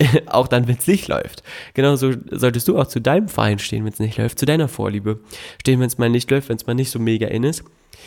auch 0.26 0.48
dann, 0.48 0.68
wenn 0.68 0.76
es 0.76 0.86
nicht 0.86 1.08
läuft. 1.08 1.42
Genauso 1.74 2.12
solltest 2.30 2.68
du 2.68 2.78
auch 2.78 2.86
zu 2.86 3.00
deinem 3.00 3.28
Verein 3.28 3.58
stehen, 3.58 3.84
wenn 3.84 3.92
es 3.92 3.98
nicht 3.98 4.18
läuft, 4.18 4.38
zu 4.38 4.46
deiner 4.46 4.68
Vorliebe 4.68 5.20
stehen, 5.60 5.80
wenn 5.80 5.88
es 5.88 5.98
mal 5.98 6.10
nicht 6.10 6.30
läuft, 6.30 6.48
wenn 6.48 6.56
es 6.56 6.66
mal 6.66 6.74
nicht 6.74 6.90
so 6.90 6.98
mega 6.98 7.26
in 7.28 7.44
ist. 7.44 7.64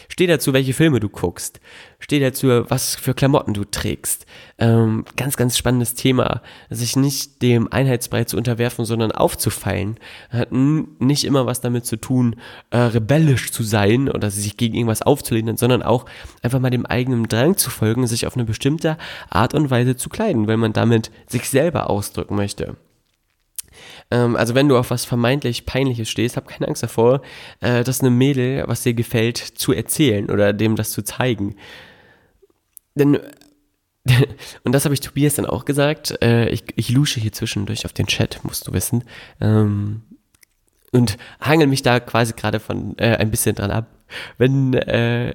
Steh 0.07 0.27
dazu, 0.27 0.53
welche 0.53 0.73
Filme 0.73 0.99
du 0.99 1.09
guckst. 1.09 1.59
Steh 1.99 2.19
dazu, 2.19 2.47
was 2.69 2.95
für 2.95 3.13
Klamotten 3.13 3.53
du 3.53 3.63
trägst. 3.63 4.25
Ähm, 4.57 5.05
ganz, 5.15 5.37
ganz 5.37 5.57
spannendes 5.57 5.93
Thema. 5.93 6.41
Sich 6.69 6.95
nicht 6.95 7.41
dem 7.41 7.71
Einheitsbrei 7.71 8.23
zu 8.23 8.37
unterwerfen, 8.37 8.85
sondern 8.85 9.11
aufzufallen. 9.11 9.97
Hat 10.29 10.51
nicht 10.51 11.23
immer 11.23 11.45
was 11.45 11.61
damit 11.61 11.85
zu 11.85 11.97
tun, 11.97 12.35
äh, 12.71 12.77
rebellisch 12.77 13.51
zu 13.51 13.63
sein 13.63 14.09
oder 14.09 14.31
sich 14.31 14.57
gegen 14.57 14.75
irgendwas 14.75 15.01
aufzulehnen, 15.01 15.57
sondern 15.57 15.83
auch 15.83 16.05
einfach 16.41 16.59
mal 16.59 16.69
dem 16.69 16.85
eigenen 16.85 17.27
Drang 17.27 17.57
zu 17.57 17.69
folgen, 17.69 18.07
sich 18.07 18.27
auf 18.27 18.35
eine 18.35 18.45
bestimmte 18.45 18.97
Art 19.29 19.53
und 19.53 19.69
Weise 19.69 19.95
zu 19.95 20.09
kleiden, 20.09 20.47
weil 20.47 20.57
man 20.57 20.73
damit 20.73 21.11
sich 21.27 21.49
selber 21.49 21.89
ausdrücken 21.89 22.35
möchte. 22.35 22.75
Ähm, 24.09 24.35
also 24.35 24.55
wenn 24.55 24.67
du 24.67 24.77
auf 24.77 24.91
was 24.91 25.05
vermeintlich 25.05 25.65
Peinliches 25.65 26.09
stehst, 26.09 26.37
hab 26.37 26.47
keine 26.47 26.67
Angst 26.67 26.83
davor, 26.83 27.21
äh, 27.59 27.83
das 27.83 28.01
einem 28.01 28.17
Mädel, 28.17 28.63
was 28.67 28.83
dir 28.83 28.93
gefällt, 28.93 29.37
zu 29.37 29.73
erzählen 29.73 30.29
oder 30.29 30.53
dem 30.53 30.75
das 30.75 30.91
zu 30.91 31.03
zeigen. 31.03 31.55
Denn 32.95 33.19
und 34.63 34.71
das 34.71 34.85
habe 34.85 34.93
ich 34.93 35.01
Tobias 35.01 35.35
dann 35.35 35.45
auch 35.45 35.65
gesagt. 35.65 36.17
Äh, 36.23 36.49
ich, 36.49 36.63
ich 36.75 36.89
lusche 36.89 37.19
hier 37.19 37.31
zwischendurch 37.31 37.85
auf 37.85 37.93
den 37.93 38.07
Chat, 38.07 38.43
musst 38.43 38.67
du 38.67 38.73
wissen. 38.73 39.03
Ähm, 39.39 40.01
und 40.91 41.17
hangel 41.39 41.67
mich 41.67 41.83
da 41.83 41.99
quasi 41.99 42.33
gerade 42.33 42.59
von 42.59 42.97
äh, 42.97 43.15
ein 43.17 43.31
bisschen 43.31 43.55
dran 43.55 43.71
ab. 43.71 43.87
Wenn 44.37 44.73
äh, 44.73 45.33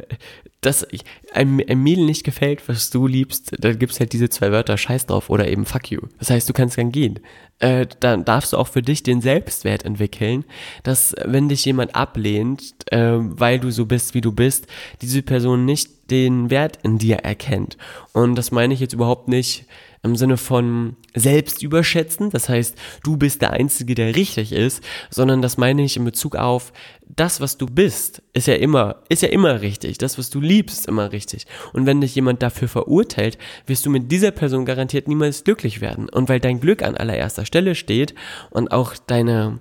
das 0.60 0.86
einem, 1.32 1.60
einem 1.60 1.82
Mädel 1.82 2.04
nicht 2.04 2.24
gefällt, 2.24 2.68
was 2.68 2.90
du 2.90 3.06
liebst, 3.06 3.52
dann 3.58 3.78
gibt's 3.78 4.00
halt 4.00 4.12
diese 4.12 4.28
zwei 4.28 4.52
Wörter 4.52 4.76
Scheiß 4.76 5.06
drauf 5.06 5.30
oder 5.30 5.48
eben 5.48 5.64
Fuck 5.64 5.90
you. 5.90 6.00
Das 6.18 6.30
heißt, 6.30 6.48
du 6.48 6.52
kannst 6.52 6.76
dann 6.76 6.92
gehen. 6.92 7.20
Äh, 7.58 7.86
dann 8.00 8.24
darfst 8.24 8.52
du 8.52 8.58
auch 8.58 8.68
für 8.68 8.82
dich 8.82 9.02
den 9.02 9.22
Selbstwert 9.22 9.84
entwickeln, 9.84 10.44
dass 10.82 11.14
wenn 11.24 11.48
dich 11.48 11.64
jemand 11.64 11.94
ablehnt, 11.94 12.74
äh, 12.92 13.12
weil 13.16 13.60
du 13.60 13.70
so 13.70 13.86
bist, 13.86 14.14
wie 14.14 14.20
du 14.20 14.32
bist, 14.32 14.66
diese 15.00 15.22
Person 15.22 15.64
nicht 15.64 16.10
den 16.10 16.50
Wert 16.50 16.78
in 16.82 16.98
dir 16.98 17.16
erkennt. 17.18 17.78
Und 18.12 18.34
das 18.34 18.50
meine 18.50 18.74
ich 18.74 18.80
jetzt 18.80 18.92
überhaupt 18.92 19.28
nicht 19.28 19.64
im 20.02 20.16
Sinne 20.16 20.36
von 20.36 20.96
selbst 21.14 21.62
überschätzen, 21.62 22.30
das 22.30 22.48
heißt, 22.48 22.76
du 23.02 23.16
bist 23.16 23.42
der 23.42 23.52
Einzige, 23.52 23.94
der 23.94 24.14
richtig 24.14 24.52
ist, 24.52 24.82
sondern 25.10 25.42
das 25.42 25.56
meine 25.56 25.82
ich 25.82 25.96
in 25.96 26.04
Bezug 26.04 26.36
auf 26.36 26.72
das, 27.08 27.40
was 27.40 27.56
du 27.56 27.66
bist, 27.66 28.22
ist 28.32 28.46
ja 28.48 28.54
immer, 28.54 29.02
ist 29.08 29.22
ja 29.22 29.28
immer 29.28 29.60
richtig. 29.60 29.98
Das, 29.98 30.18
was 30.18 30.30
du 30.30 30.40
liebst, 30.40 30.80
ist 30.80 30.88
immer 30.88 31.12
richtig. 31.12 31.46
Und 31.72 31.86
wenn 31.86 32.00
dich 32.00 32.14
jemand 32.14 32.42
dafür 32.42 32.68
verurteilt, 32.68 33.38
wirst 33.66 33.86
du 33.86 33.90
mit 33.90 34.10
dieser 34.10 34.32
Person 34.32 34.64
garantiert 34.64 35.06
niemals 35.06 35.44
glücklich 35.44 35.80
werden. 35.80 36.08
Und 36.08 36.28
weil 36.28 36.40
dein 36.40 36.60
Glück 36.60 36.82
an 36.82 36.96
allererster 36.96 37.46
Stelle 37.46 37.74
steht 37.74 38.14
und 38.50 38.72
auch 38.72 38.94
deine, 39.06 39.60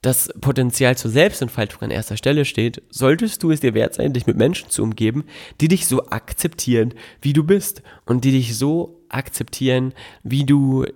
das 0.00 0.30
Potenzial 0.40 0.96
zur 0.96 1.10
Selbstentfaltung 1.10 1.82
an 1.82 1.90
erster 1.90 2.16
Stelle 2.16 2.44
steht, 2.44 2.82
solltest 2.90 3.42
du 3.42 3.52
es 3.52 3.60
dir 3.60 3.74
wert 3.74 3.94
sein, 3.94 4.12
dich 4.12 4.26
mit 4.26 4.36
Menschen 4.36 4.68
zu 4.68 4.82
umgeben, 4.82 5.24
die 5.60 5.68
dich 5.68 5.86
so 5.86 6.06
akzeptieren, 6.08 6.94
wie 7.20 7.32
du 7.32 7.44
bist 7.44 7.82
und 8.06 8.24
die 8.24 8.32
dich 8.32 8.58
so 8.58 9.01
akzeptieren, 9.12 9.94
wie 10.22 10.44
du 10.44 10.86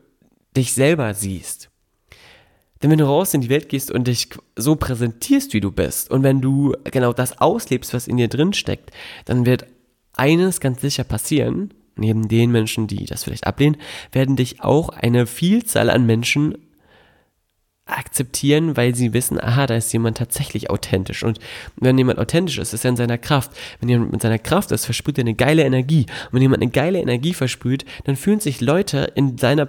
dich 0.56 0.72
selber 0.72 1.14
siehst. 1.14 1.70
Denn 2.82 2.90
wenn 2.90 2.98
du 2.98 3.06
raus 3.06 3.34
in 3.34 3.40
die 3.40 3.48
Welt 3.48 3.68
gehst 3.68 3.90
und 3.90 4.06
dich 4.06 4.28
so 4.54 4.76
präsentierst, 4.76 5.54
wie 5.54 5.60
du 5.60 5.72
bist, 5.72 6.10
und 6.10 6.22
wenn 6.22 6.40
du 6.40 6.74
genau 6.84 7.12
das 7.12 7.38
auslebst, 7.38 7.94
was 7.94 8.06
in 8.06 8.16
dir 8.16 8.28
drin 8.28 8.52
steckt, 8.52 8.90
dann 9.24 9.46
wird 9.46 9.66
eines 10.14 10.60
ganz 10.60 10.80
sicher 10.80 11.04
passieren, 11.04 11.72
neben 11.96 12.28
den 12.28 12.50
Menschen, 12.50 12.86
die 12.86 13.06
das 13.06 13.24
vielleicht 13.24 13.46
ablehnen, 13.46 13.78
werden 14.12 14.36
dich 14.36 14.62
auch 14.62 14.90
eine 14.90 15.26
Vielzahl 15.26 15.88
an 15.90 16.04
Menschen 16.04 16.58
akzeptieren, 17.86 18.76
weil 18.76 18.94
sie 18.94 19.12
wissen, 19.12 19.40
aha, 19.40 19.66
da 19.66 19.76
ist 19.76 19.92
jemand 19.92 20.18
tatsächlich 20.18 20.70
authentisch. 20.70 21.22
Und 21.22 21.38
wenn 21.76 21.96
jemand 21.96 22.18
authentisch 22.18 22.58
ist, 22.58 22.74
ist 22.74 22.84
er 22.84 22.90
in 22.90 22.96
seiner 22.96 23.16
Kraft. 23.16 23.52
Wenn 23.80 23.88
jemand 23.88 24.12
mit 24.12 24.22
seiner 24.22 24.40
Kraft 24.40 24.72
ist, 24.72 24.84
versprüht 24.84 25.18
er 25.18 25.22
eine 25.22 25.34
geile 25.34 25.64
Energie. 25.64 26.06
Und 26.26 26.34
wenn 26.34 26.42
jemand 26.42 26.62
eine 26.62 26.70
geile 26.70 27.00
Energie 27.00 27.32
versprüht, 27.32 27.84
dann 28.04 28.16
fühlen 28.16 28.40
sich 28.40 28.60
Leute 28.60 29.12
in 29.14 29.38
seiner 29.38 29.68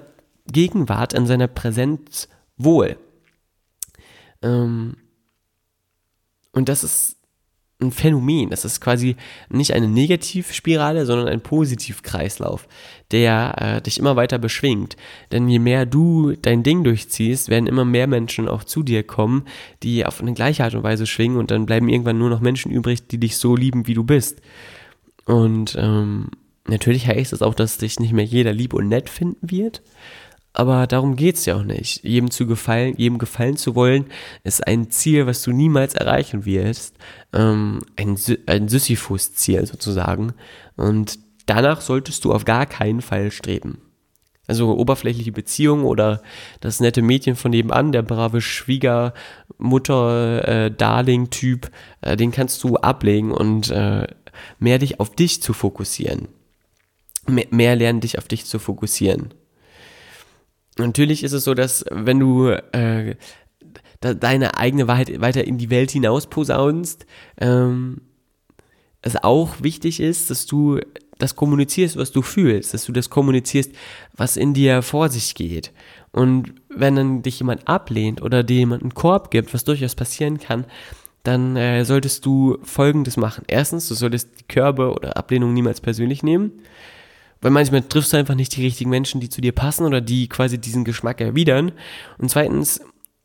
Gegenwart, 0.51 1.13
in 1.13 1.27
seiner 1.27 1.47
Präsenz 1.47 2.27
wohl. 2.57 2.97
Ähm, 4.41 4.97
und 6.53 6.69
das 6.69 6.83
ist 6.83 7.16
ein 7.79 7.91
Phänomen. 7.91 8.49
Das 8.49 8.65
ist 8.65 8.81
quasi 8.81 9.15
nicht 9.49 9.73
eine 9.73 9.87
Negativspirale, 9.87 11.05
sondern 11.05 11.27
ein 11.27 11.41
Positivkreislauf, 11.41 12.67
der 13.11 13.55
äh, 13.59 13.81
dich 13.81 13.99
immer 13.99 14.15
weiter 14.15 14.39
beschwingt. 14.39 14.97
Denn 15.31 15.47
je 15.47 15.59
mehr 15.59 15.85
du 15.85 16.33
dein 16.33 16.63
Ding 16.63 16.83
durchziehst, 16.83 17.49
werden 17.49 17.67
immer 17.67 17.85
mehr 17.85 18.07
Menschen 18.07 18.47
auch 18.47 18.63
zu 18.63 18.81
dir 18.81 19.03
kommen, 19.03 19.45
die 19.83 20.05
auf 20.05 20.21
eine 20.21 20.33
gleiche 20.33 20.63
Art 20.63 20.73
und 20.73 20.83
Weise 20.83 21.05
schwingen 21.05 21.37
und 21.37 21.51
dann 21.51 21.67
bleiben 21.67 21.89
irgendwann 21.89 22.17
nur 22.17 22.29
noch 22.29 22.41
Menschen 22.41 22.71
übrig, 22.71 23.07
die 23.07 23.19
dich 23.19 23.37
so 23.37 23.55
lieben, 23.55 23.85
wie 23.85 23.93
du 23.93 24.03
bist. 24.03 24.41
Und 25.25 25.75
ähm, 25.79 26.31
natürlich 26.67 27.07
heißt 27.07 27.31
das 27.31 27.43
auch, 27.43 27.53
dass 27.53 27.77
dich 27.77 27.99
nicht 27.99 28.13
mehr 28.13 28.25
jeder 28.25 28.53
lieb 28.53 28.73
und 28.73 28.87
nett 28.87 29.09
finden 29.09 29.51
wird. 29.51 29.83
Aber 30.57 30.87
darum 30.87 31.15
geht's 31.15 31.45
ja 31.45 31.55
auch 31.55 31.63
nicht. 31.63 32.03
Jedem 32.03 32.31
zu 32.31 32.47
gefallen, 32.47 32.95
jedem 32.97 33.19
gefallen 33.19 33.57
zu 33.57 33.75
wollen, 33.75 34.07
ist 34.43 34.65
ein 34.65 34.89
Ziel, 34.89 35.27
was 35.27 35.43
du 35.43 35.51
niemals 35.51 35.93
erreichen 35.93 36.45
wirst. 36.45 36.95
Ähm, 37.31 37.83
ein, 37.95 38.17
ein 38.47 38.67
Sisyphus-Ziel 38.67 39.67
sozusagen. 39.67 40.33
Und 40.75 41.19
danach 41.45 41.81
solltest 41.81 42.25
du 42.25 42.33
auf 42.33 42.43
gar 42.43 42.65
keinen 42.65 43.01
Fall 43.01 43.29
streben. 43.29 43.83
Also 44.47 44.75
oberflächliche 44.75 45.31
Beziehungen 45.31 45.85
oder 45.85 46.23
das 46.59 46.79
nette 46.79 47.03
Mädchen 47.03 47.35
von 47.35 47.51
nebenan, 47.51 47.91
der 47.91 48.01
brave 48.01 48.41
Schwiegermutter, 48.41 50.47
äh, 50.47 50.71
Darling-Typ, 50.71 51.69
äh, 52.01 52.17
den 52.17 52.31
kannst 52.31 52.63
du 52.63 52.77
ablegen 52.77 53.31
und 53.31 53.69
äh, 53.69 54.07
mehr 54.57 54.79
dich 54.79 54.99
auf 54.99 55.13
dich 55.13 55.39
zu 55.39 55.53
fokussieren. 55.53 56.29
Mehr, 57.27 57.45
mehr 57.51 57.75
lernen, 57.75 58.01
dich 58.01 58.17
auf 58.17 58.27
dich 58.27 58.45
zu 58.45 58.57
fokussieren. 58.57 59.35
Natürlich 60.77 61.23
ist 61.23 61.33
es 61.33 61.43
so, 61.43 61.53
dass 61.53 61.85
wenn 61.89 62.19
du 62.19 62.49
äh, 62.49 63.15
deine 63.99 64.57
eigene 64.57 64.87
Wahrheit 64.87 65.19
weiter 65.21 65.45
in 65.45 65.57
die 65.57 65.69
Welt 65.69 65.91
hinaus 65.91 66.27
posaunst, 66.27 67.05
ähm, 67.39 68.01
es 69.01 69.15
auch 69.23 69.61
wichtig 69.61 69.99
ist, 69.99 70.29
dass 70.29 70.45
du 70.45 70.79
das 71.17 71.35
kommunizierst, 71.35 71.97
was 71.97 72.11
du 72.11 72.21
fühlst, 72.21 72.73
dass 72.73 72.85
du 72.85 72.91
das 72.91 73.09
kommunizierst, 73.09 73.71
was 74.15 74.37
in 74.37 74.53
dir 74.53 74.81
vor 74.81 75.09
sich 75.09 75.33
geht. 75.33 75.71
Und 76.11 76.53
wenn 76.69 76.95
dann 76.95 77.21
dich 77.21 77.39
jemand 77.39 77.67
ablehnt 77.67 78.21
oder 78.21 78.43
dir 78.43 78.57
jemand 78.57 78.83
einen 78.83 78.93
Korb 78.93 79.31
gibt, 79.31 79.53
was 79.53 79.63
durchaus 79.63 79.95
passieren 79.95 80.39
kann, 80.39 80.65
dann 81.23 81.55
äh, 81.55 81.83
solltest 81.83 82.25
du 82.25 82.57
Folgendes 82.63 83.17
machen. 83.17 83.43
Erstens, 83.47 83.87
du 83.87 83.95
solltest 83.95 84.29
die 84.39 84.47
Körbe 84.47 84.91
oder 84.91 85.17
Ablehnung 85.17 85.53
niemals 85.53 85.81
persönlich 85.81 86.23
nehmen. 86.23 86.51
Weil 87.41 87.51
manchmal 87.51 87.83
triffst 87.83 88.13
du 88.13 88.17
einfach 88.17 88.35
nicht 88.35 88.55
die 88.55 88.63
richtigen 88.63 88.89
Menschen, 88.89 89.21
die 89.21 89.29
zu 89.29 89.41
dir 89.41 89.51
passen 89.51 89.85
oder 89.85 90.01
die 90.01 90.27
quasi 90.27 90.57
diesen 90.57 90.83
Geschmack 90.83 91.21
erwidern. 91.21 91.71
Und 92.17 92.29
zweitens, 92.29 92.81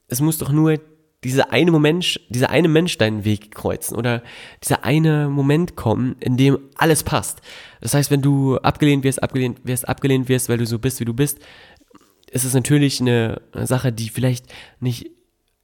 es 0.09 0.21
muss 0.21 0.38
doch 0.38 0.52
nur 0.52 0.78
dieser 1.25 1.52
eine 1.52 1.71
Moment, 1.71 2.21
dieser 2.28 2.50
eine 2.50 2.69
Mensch 2.69 2.99
deinen 2.99 3.25
Weg 3.25 3.54
kreuzen 3.54 3.97
oder 3.97 4.23
dieser 4.62 4.85
eine 4.85 5.28
Moment 5.28 5.76
kommen, 5.76 6.16
in 6.21 6.37
dem 6.37 6.59
alles 6.76 7.04
passt. 7.04 7.40
Das 7.81 7.95
heißt, 7.95 8.11
wenn 8.11 8.23
du 8.23 8.59
abgelehnt 8.59 9.04
wirst, 9.04 9.23
abgelehnt 9.23 9.61
wirst, 9.64 9.88
abgelehnt 9.88 10.28
wirst, 10.28 10.49
weil 10.49 10.59
du 10.59 10.66
so 10.66 10.78
bist, 10.78 11.00
wie 11.00 11.04
du 11.04 11.14
bist, 11.14 11.38
ist 12.31 12.45
es 12.45 12.54
natürlich 12.54 13.00
eine 13.00 13.40
Sache, 13.54 13.92
die 13.92 14.09
vielleicht 14.09 14.47
nicht 14.81 15.11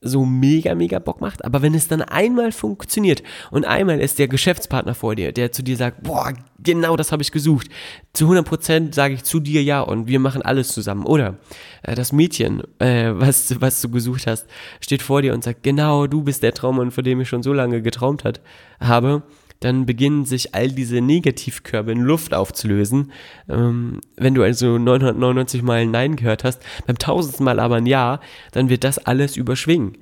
so 0.00 0.24
mega, 0.24 0.74
mega 0.74 0.98
Bock 0.98 1.20
macht. 1.20 1.44
Aber 1.44 1.62
wenn 1.62 1.74
es 1.74 1.88
dann 1.88 2.02
einmal 2.02 2.52
funktioniert 2.52 3.22
und 3.50 3.64
einmal 3.64 4.00
ist 4.00 4.18
der 4.18 4.28
Geschäftspartner 4.28 4.94
vor 4.94 5.14
dir, 5.16 5.32
der 5.32 5.50
zu 5.50 5.62
dir 5.62 5.76
sagt, 5.76 6.02
boah, 6.04 6.32
genau 6.62 6.96
das 6.96 7.10
habe 7.10 7.22
ich 7.22 7.32
gesucht. 7.32 7.68
Zu 8.12 8.30
100% 8.30 8.94
sage 8.94 9.14
ich 9.14 9.24
zu 9.24 9.40
dir 9.40 9.62
ja 9.62 9.80
und 9.80 10.06
wir 10.06 10.20
machen 10.20 10.42
alles 10.42 10.68
zusammen. 10.68 11.04
Oder 11.04 11.38
äh, 11.82 11.94
das 11.94 12.12
Mädchen, 12.12 12.62
äh, 12.78 13.10
was, 13.12 13.60
was 13.60 13.80
du 13.80 13.88
gesucht 13.90 14.26
hast, 14.26 14.46
steht 14.80 15.02
vor 15.02 15.22
dir 15.22 15.34
und 15.34 15.42
sagt, 15.42 15.62
genau, 15.62 16.06
du 16.06 16.22
bist 16.22 16.42
der 16.42 16.54
Traummann, 16.54 16.90
von 16.90 17.04
dem 17.04 17.20
ich 17.20 17.28
schon 17.28 17.42
so 17.42 17.52
lange 17.52 17.82
geträumt 17.82 18.24
hat, 18.24 18.40
habe 18.80 19.22
dann 19.60 19.86
beginnen 19.86 20.24
sich 20.24 20.54
all 20.54 20.68
diese 20.68 21.00
Negativkörbe 21.00 21.92
in 21.92 22.00
Luft 22.00 22.34
aufzulösen. 22.34 23.12
Ähm, 23.48 24.00
wenn 24.16 24.34
du 24.34 24.42
also 24.42 24.78
999 24.78 25.62
Mal 25.62 25.80
ein 25.80 25.90
Nein 25.90 26.16
gehört 26.16 26.44
hast, 26.44 26.62
beim 26.86 26.98
tausendsten 26.98 27.44
Mal 27.44 27.58
aber 27.60 27.76
ein 27.76 27.86
Ja, 27.86 28.20
dann 28.52 28.68
wird 28.68 28.84
das 28.84 28.98
alles 28.98 29.36
überschwingen. 29.36 29.98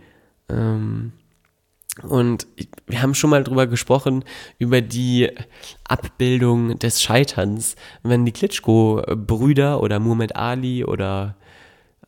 Ähm, 0.49 1.13
und 2.03 2.47
wir 2.87 3.01
haben 3.01 3.15
schon 3.15 3.31
mal 3.31 3.43
drüber 3.43 3.67
gesprochen, 3.67 4.25
über 4.59 4.83
die 4.83 5.31
Abbildung 5.85 6.79
des 6.79 7.03
Scheiterns. 7.03 7.75
Wenn 8.03 8.27
die 8.27 8.33
Klitschko-Brüder 8.33 9.81
oder 9.81 9.99
Muhammad 9.99 10.37
Ali 10.37 10.85
oder 10.85 11.37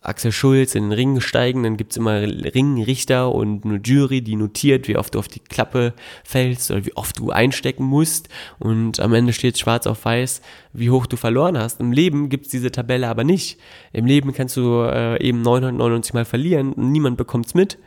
Axel 0.00 0.30
Schulz 0.30 0.74
in 0.74 0.84
den 0.84 0.92
Ring 0.92 1.20
steigen, 1.20 1.64
dann 1.64 1.76
gibt's 1.76 1.96
immer 1.96 2.20
Ringrichter 2.20 3.34
und 3.34 3.64
eine 3.64 3.80
Jury, 3.82 4.22
die 4.22 4.36
notiert, 4.36 4.86
wie 4.86 4.96
oft 4.96 5.14
du 5.14 5.18
auf 5.18 5.26
die 5.26 5.40
Klappe 5.40 5.92
fällst 6.24 6.70
oder 6.70 6.86
wie 6.86 6.96
oft 6.96 7.18
du 7.18 7.30
einstecken 7.30 7.84
musst. 7.84 8.28
Und 8.58 9.00
am 9.00 9.12
Ende 9.12 9.32
steht 9.32 9.58
schwarz 9.58 9.86
auf 9.86 10.04
weiß, 10.04 10.40
wie 10.72 10.90
hoch 10.90 11.06
du 11.06 11.16
verloren 11.16 11.58
hast. 11.58 11.80
Im 11.80 11.90
Leben 11.90 12.28
gibt's 12.28 12.48
diese 12.48 12.70
Tabelle 12.70 13.08
aber 13.08 13.24
nicht. 13.24 13.58
Im 13.92 14.06
Leben 14.06 14.32
kannst 14.32 14.56
du 14.56 14.82
äh, 14.82 15.20
eben 15.20 15.42
999 15.42 16.14
Mal 16.14 16.24
verlieren 16.24 16.74
niemand 16.76 17.16
bekommt's 17.16 17.54
mit 17.54 17.78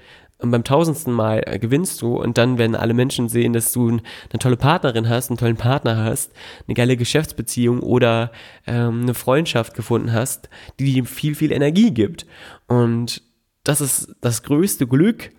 und 0.41 0.51
beim 0.51 0.63
tausendsten 0.63 1.13
Mal 1.13 1.43
äh, 1.45 1.59
gewinnst 1.59 2.01
du 2.01 2.15
und 2.15 2.37
dann 2.37 2.57
werden 2.57 2.75
alle 2.75 2.93
Menschen 2.93 3.29
sehen, 3.29 3.53
dass 3.53 3.71
du 3.71 3.89
eine 3.89 4.01
tolle 4.39 4.57
Partnerin 4.57 5.07
hast, 5.07 5.29
einen 5.29 5.37
tollen 5.37 5.57
Partner 5.57 6.03
hast, 6.03 6.31
eine 6.67 6.75
geile 6.75 6.97
Geschäftsbeziehung 6.97 7.81
oder 7.81 8.31
ähm, 8.65 9.03
eine 9.03 9.13
Freundschaft 9.13 9.75
gefunden 9.75 10.13
hast, 10.13 10.49
die 10.79 10.93
dir 10.93 11.05
viel, 11.05 11.35
viel 11.35 11.51
Energie 11.51 11.91
gibt. 11.91 12.25
Und 12.67 13.21
das 13.63 13.81
ist 13.81 14.15
das 14.21 14.43
größte 14.43 14.87
Glück, 14.87 15.31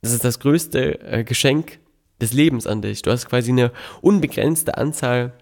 das 0.00 0.12
ist 0.12 0.24
das 0.24 0.40
größte 0.40 1.00
äh, 1.02 1.24
Geschenk 1.24 1.78
des 2.20 2.32
Lebens 2.32 2.66
an 2.66 2.82
dich. 2.82 3.02
Du 3.02 3.10
hast 3.10 3.28
quasi 3.28 3.50
eine 3.50 3.72
unbegrenzte 4.00 4.76
Anzahl 4.76 5.34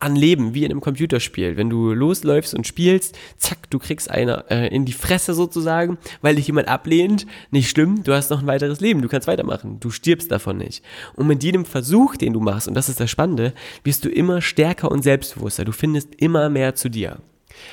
an 0.00 0.16
Leben, 0.16 0.54
wie 0.54 0.64
in 0.64 0.70
einem 0.70 0.80
Computerspiel. 0.80 1.56
Wenn 1.56 1.70
du 1.70 1.92
losläufst 1.92 2.54
und 2.54 2.66
spielst, 2.66 3.16
zack, 3.36 3.70
du 3.70 3.78
kriegst 3.78 4.10
einer 4.10 4.50
äh, 4.50 4.74
in 4.74 4.84
die 4.84 4.92
Fresse 4.92 5.34
sozusagen, 5.34 5.98
weil 6.20 6.34
dich 6.34 6.48
jemand 6.48 6.68
ablehnt. 6.68 7.26
Nicht 7.50 7.70
schlimm, 7.70 8.02
du 8.02 8.12
hast 8.12 8.30
noch 8.30 8.40
ein 8.40 8.46
weiteres 8.46 8.80
Leben, 8.80 9.02
du 9.02 9.08
kannst 9.08 9.28
weitermachen, 9.28 9.78
du 9.80 9.90
stirbst 9.90 10.32
davon 10.32 10.58
nicht. 10.58 10.84
Und 11.14 11.28
mit 11.28 11.44
jedem 11.44 11.64
Versuch, 11.64 12.16
den 12.16 12.32
du 12.32 12.40
machst, 12.40 12.66
und 12.66 12.74
das 12.74 12.88
ist 12.88 13.00
das 13.00 13.10
Spannende, 13.10 13.52
wirst 13.84 14.04
du 14.04 14.08
immer 14.08 14.40
stärker 14.40 14.90
und 14.90 15.02
selbstbewusster. 15.02 15.64
Du 15.64 15.72
findest 15.72 16.14
immer 16.16 16.50
mehr 16.50 16.74
zu 16.74 16.88
dir. 16.88 17.18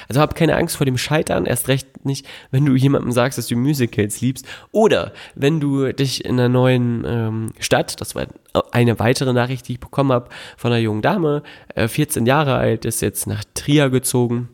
Also 0.07 0.21
hab 0.21 0.35
keine 0.35 0.55
Angst 0.55 0.77
vor 0.77 0.85
dem 0.85 0.97
Scheitern, 0.97 1.45
erst 1.45 1.67
recht 1.67 2.05
nicht, 2.05 2.25
wenn 2.51 2.65
du 2.65 2.75
jemandem 2.75 3.11
sagst, 3.11 3.37
dass 3.37 3.47
du 3.47 3.55
Musicals 3.55 4.21
liebst. 4.21 4.45
Oder 4.71 5.13
wenn 5.35 5.59
du 5.59 5.91
dich 5.91 6.23
in 6.25 6.39
einer 6.39 6.49
neuen 6.49 7.03
ähm, 7.05 7.49
Stadt, 7.59 7.99
das 7.99 8.15
war 8.15 8.27
eine 8.71 8.99
weitere 8.99 9.33
Nachricht, 9.33 9.67
die 9.67 9.73
ich 9.73 9.79
bekommen 9.79 10.11
habe 10.11 10.29
von 10.57 10.71
einer 10.71 10.81
jungen 10.81 11.01
Dame, 11.01 11.43
äh, 11.73 11.87
14 11.87 12.25
Jahre 12.25 12.55
alt, 12.55 12.85
ist 12.85 13.01
jetzt 13.01 13.27
nach 13.27 13.43
Trier 13.53 13.89
gezogen 13.89 14.49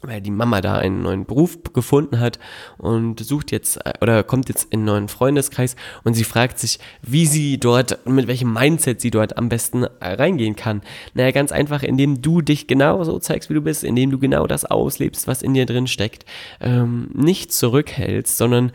weil 0.00 0.20
die 0.20 0.30
Mama 0.30 0.60
da 0.60 0.76
einen 0.76 1.02
neuen 1.02 1.24
Beruf 1.24 1.58
gefunden 1.72 2.20
hat 2.20 2.38
und 2.76 3.18
sucht 3.20 3.50
jetzt 3.50 3.84
äh, 3.84 3.92
oder 4.00 4.22
kommt 4.22 4.48
jetzt 4.48 4.68
in 4.70 4.80
einen 4.80 4.86
neuen 4.86 5.08
Freundeskreis 5.08 5.76
und 6.04 6.14
sie 6.14 6.24
fragt 6.24 6.58
sich, 6.58 6.78
wie 7.02 7.26
sie 7.26 7.58
dort, 7.58 8.06
mit 8.06 8.28
welchem 8.28 8.52
Mindset 8.52 9.00
sie 9.00 9.10
dort 9.10 9.36
am 9.36 9.48
besten 9.48 9.82
äh, 9.82 9.88
reingehen 10.00 10.56
kann. 10.56 10.82
Naja, 11.14 11.32
ganz 11.32 11.50
einfach, 11.50 11.82
indem 11.82 12.22
du 12.22 12.40
dich 12.42 12.66
genau 12.66 13.02
so 13.04 13.18
zeigst, 13.18 13.50
wie 13.50 13.54
du 13.54 13.60
bist, 13.60 13.82
indem 13.82 14.10
du 14.10 14.18
genau 14.18 14.46
das 14.46 14.64
auslebst, 14.64 15.26
was 15.26 15.42
in 15.42 15.54
dir 15.54 15.66
drin 15.66 15.86
steckt. 15.86 16.24
Ähm, 16.60 17.10
nicht 17.14 17.52
zurückhältst, 17.52 18.36
sondern 18.36 18.72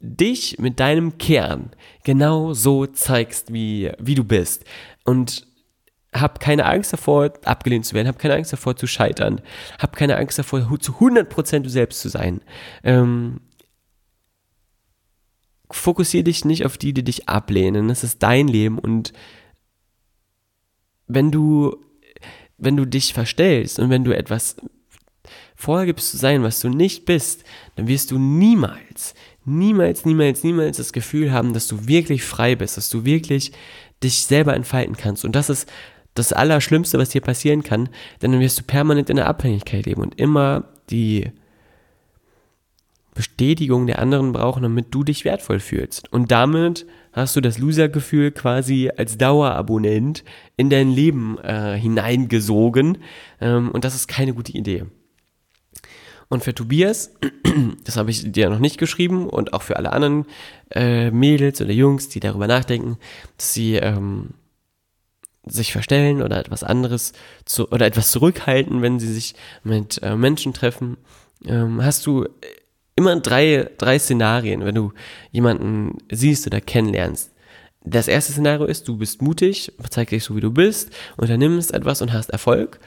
dich 0.00 0.58
mit 0.58 0.80
deinem 0.80 1.18
Kern 1.18 1.70
genau 2.04 2.54
so 2.54 2.86
zeigst, 2.86 3.52
wie, 3.52 3.90
wie 3.98 4.14
du 4.14 4.24
bist. 4.24 4.64
Und 5.04 5.49
hab 6.12 6.40
keine 6.40 6.66
Angst 6.66 6.92
davor, 6.92 7.32
abgelehnt 7.44 7.86
zu 7.86 7.94
werden, 7.94 8.08
hab 8.08 8.18
keine 8.18 8.34
Angst 8.34 8.52
davor 8.52 8.76
zu 8.76 8.86
scheitern, 8.86 9.40
hab 9.78 9.94
keine 9.94 10.16
Angst 10.16 10.38
davor, 10.38 10.60
zu 10.80 10.92
100% 10.92 11.60
du 11.60 11.68
selbst 11.68 12.00
zu 12.00 12.08
sein. 12.08 12.40
Ähm, 12.82 13.40
fokussiere 15.70 16.24
dich 16.24 16.44
nicht 16.44 16.66
auf 16.66 16.78
die, 16.78 16.92
die 16.92 17.04
dich 17.04 17.28
ablehnen. 17.28 17.88
Das 17.88 18.02
ist 18.02 18.22
dein 18.22 18.48
Leben 18.48 18.78
und 18.78 19.12
wenn 21.06 21.30
du, 21.30 21.76
wenn 22.58 22.76
du 22.76 22.84
dich 22.84 23.14
verstellst 23.14 23.78
und 23.78 23.90
wenn 23.90 24.04
du 24.04 24.16
etwas 24.16 24.56
vorgibst 25.54 26.10
zu 26.10 26.16
sein, 26.16 26.42
was 26.42 26.60
du 26.60 26.68
nicht 26.68 27.04
bist, 27.04 27.44
dann 27.76 27.86
wirst 27.86 28.10
du 28.10 28.18
niemals, 28.18 29.14
niemals, 29.44 30.04
niemals, 30.04 30.42
niemals 30.42 30.76
das 30.78 30.92
Gefühl 30.92 31.32
haben, 31.32 31.52
dass 31.52 31.66
du 31.66 31.86
wirklich 31.86 32.24
frei 32.24 32.56
bist, 32.56 32.76
dass 32.76 32.88
du 32.88 33.04
wirklich 33.04 33.52
dich 34.02 34.24
selber 34.24 34.54
entfalten 34.54 34.96
kannst. 34.96 35.24
Und 35.24 35.36
das 35.36 35.50
ist 35.50 35.70
das 36.14 36.32
Allerschlimmste, 36.32 36.98
was 36.98 37.10
dir 37.10 37.20
passieren 37.20 37.62
kann, 37.62 37.88
denn 38.20 38.32
dann 38.32 38.40
wirst 38.40 38.58
du 38.58 38.62
permanent 38.64 39.10
in 39.10 39.16
der 39.16 39.28
Abhängigkeit 39.28 39.86
leben 39.86 40.02
und 40.02 40.18
immer 40.18 40.64
die 40.90 41.30
Bestätigung 43.14 43.86
der 43.86 43.98
anderen 43.98 44.32
brauchen, 44.32 44.62
damit 44.62 44.94
du 44.94 45.04
dich 45.04 45.24
wertvoll 45.24 45.60
fühlst. 45.60 46.12
Und 46.12 46.30
damit 46.30 46.86
hast 47.12 47.36
du 47.36 47.40
das 47.40 47.58
Loser-Gefühl 47.58 48.30
quasi 48.30 48.90
als 48.96 49.18
Dauerabonnent 49.18 50.24
in 50.56 50.70
dein 50.70 50.90
Leben 50.90 51.38
äh, 51.38 51.76
hineingesogen. 51.76 52.98
Ähm, 53.40 53.70
und 53.72 53.84
das 53.84 53.94
ist 53.94 54.06
keine 54.06 54.32
gute 54.32 54.52
Idee. 54.52 54.84
Und 56.28 56.44
für 56.44 56.54
Tobias, 56.54 57.12
das 57.84 57.96
habe 57.96 58.10
ich 58.10 58.30
dir 58.30 58.48
noch 58.48 58.60
nicht 58.60 58.78
geschrieben, 58.78 59.28
und 59.28 59.52
auch 59.52 59.62
für 59.62 59.76
alle 59.76 59.92
anderen 59.92 60.26
äh, 60.70 61.10
Mädels 61.10 61.60
oder 61.60 61.72
Jungs, 61.72 62.08
die 62.08 62.20
darüber 62.20 62.46
nachdenken, 62.46 62.98
dass 63.36 63.52
sie 63.52 63.74
ähm, 63.74 64.30
sich 65.46 65.72
verstellen 65.72 66.22
oder 66.22 66.38
etwas 66.38 66.62
anderes 66.62 67.12
zu, 67.44 67.70
oder 67.70 67.86
etwas 67.86 68.10
zurückhalten, 68.10 68.82
wenn 68.82 69.00
sie 69.00 69.12
sich 69.12 69.34
mit 69.64 70.02
äh, 70.02 70.16
Menschen 70.16 70.52
treffen, 70.52 70.96
ähm, 71.44 71.82
hast 71.82 72.06
du 72.06 72.26
immer 72.96 73.18
drei, 73.20 73.70
drei 73.78 73.98
Szenarien, 73.98 74.64
wenn 74.64 74.74
du 74.74 74.92
jemanden 75.32 75.98
siehst 76.10 76.46
oder 76.46 76.60
kennenlernst. 76.60 77.32
Das 77.82 78.08
erste 78.08 78.32
Szenario 78.32 78.66
ist, 78.66 78.86
du 78.88 78.98
bist 78.98 79.22
mutig, 79.22 79.72
zeig 79.88 80.10
dich 80.10 80.24
so, 80.24 80.36
wie 80.36 80.40
du 80.40 80.50
bist, 80.50 80.90
unternimmst 81.16 81.72
etwas 81.72 82.02
und 82.02 82.12
hast 82.12 82.28
Erfolg. 82.28 82.78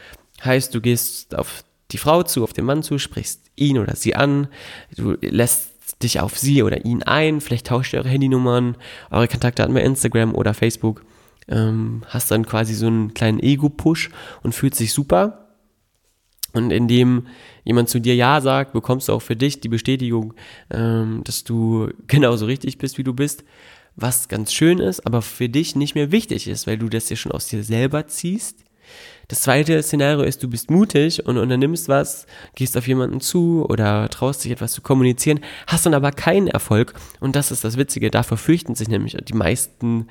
Heißt, 0.44 0.76
du 0.76 0.82
gehst 0.82 1.34
auf 1.36 1.64
die 1.92 1.98
Frau 1.98 2.22
zu, 2.22 2.44
auf 2.44 2.54
den 2.54 2.66
Mann 2.66 2.84
zu, 2.84 3.00
sprichst 3.00 3.42
ihn 3.56 3.80
oder 3.80 3.96
sie 3.96 4.16
an, 4.16 4.48
du 4.96 5.18
lässt 5.22 5.70
dich 6.04 6.20
auf 6.20 6.38
sie 6.38 6.62
oder 6.62 6.86
ihn 6.86 7.02
ein, 7.04 7.42
vielleicht 7.42 7.68
tauscht 7.68 7.94
ihr 7.94 8.00
eure 8.00 8.10
Handynummern, 8.10 8.78
eure 9.10 9.28
Kontaktdaten 9.28 9.74
bei 9.74 9.82
Instagram 9.82 10.36
oder 10.36 10.54
Facebook 10.54 11.04
ähm, 11.48 12.04
hast 12.08 12.32
dann 12.32 12.46
quasi 12.46 12.74
so 12.74 12.88
einen 12.88 13.14
kleinen 13.14 13.40
Ego-Push 13.40 14.10
und 14.44 14.54
fühlt 14.54 14.76
sich 14.76 14.94
super. 14.94 15.40
Und 16.54 16.72
indem 16.72 17.28
jemand 17.64 17.90
zu 17.90 18.00
dir 18.00 18.16
Ja 18.16 18.40
sagt, 18.40 18.74
bekommst 18.74 19.08
du 19.08 19.14
auch 19.14 19.22
für 19.22 19.36
dich 19.36 19.60
die 19.60 19.70
Bestätigung, 19.70 20.36
ähm, 20.70 21.22
dass 21.24 21.44
du 21.44 21.90
genauso 22.08 22.46
richtig 22.46 22.78
bist, 22.78 22.98
wie 22.98 23.04
du 23.04 23.14
bist. 23.14 23.44
Was 23.96 24.28
ganz 24.28 24.52
schön 24.54 24.80
ist, 24.80 25.06
aber 25.06 25.22
für 25.22 25.50
dich 25.50 25.76
nicht 25.76 25.94
mehr 25.94 26.12
wichtig 26.12 26.48
ist, 26.48 26.66
weil 26.66 26.78
du 26.78 26.90
das 26.90 27.10
ja 27.10 27.16
schon 27.16 27.32
aus 27.32 27.48
dir 27.48 27.64
selber 27.64 28.08
ziehst. 28.08 28.64
Das 29.28 29.42
zweite 29.42 29.82
Szenario 29.82 30.24
ist, 30.24 30.44
du 30.44 30.50
bist 30.50 30.70
mutig 30.70 31.26
und 31.26 31.38
unternimmst 31.38 31.88
was, 31.88 32.28
gehst 32.56 32.76
auf 32.78 32.88
jemanden 32.88 33.22
zu 33.22 33.66
oder 33.70 34.10
traust 34.10 34.44
dich 34.44 34.52
etwas 34.52 34.74
zu 34.74 34.82
kommunizieren, 34.82 35.40
hast 35.68 35.86
dann 35.86 35.94
aber 35.94 36.12
keinen 36.12 36.48
Erfolg. 36.48 36.94
Und 37.20 37.36
das 37.36 37.52
ist 37.52 37.64
das 37.64 37.78
Witzige, 37.78 38.12
davor 38.12 38.38
fürchten 38.38 38.76
sich 38.76 38.90
nämlich 38.90 39.16
die 39.24 39.34
meisten 39.34 40.08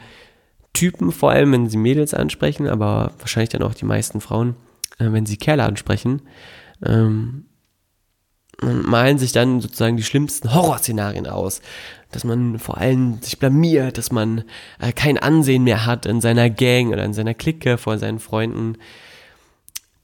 Typen, 0.73 1.13
vor 1.13 1.31
allem 1.31 1.53
wenn 1.53 1.69
sie 1.69 1.77
Mädels 1.77 2.15
ansprechen, 2.15 2.69
aber 2.69 3.13
wahrscheinlich 3.19 3.51
dann 3.51 3.63
auch 3.63 3.75
die 3.75 3.85
meisten 3.85 4.21
Frauen, 4.21 4.57
äh, 4.99 5.13
wenn 5.13 5.27
sie 5.27 5.37
Kerle 5.37 5.65
ansprechen, 5.65 6.23
ähm, 6.85 7.47
malen 8.61 9.19
sich 9.19 9.33
dann 9.33 9.61
sozusagen 9.61 9.97
die 9.97 10.03
schlimmsten 10.03 10.55
Horrorszenarien 10.55 11.27
aus. 11.27 11.61
Dass 12.11 12.25
man 12.25 12.59
vor 12.59 12.79
allem 12.79 13.21
sich 13.23 13.39
blamiert, 13.39 13.99
dass 13.99 14.13
man 14.13 14.45
äh, 14.79 14.93
kein 14.93 15.19
Ansehen 15.19 15.65
mehr 15.65 15.87
hat 15.87 16.07
in 16.07 16.21
seiner 16.21 16.51
Gang 16.51 16.93
oder 16.93 17.05
in 17.05 17.15
seiner 17.15 17.35
Clique 17.35 17.79
vor 17.79 17.99
seinen 17.99 18.19
Freunden. 18.19 18.77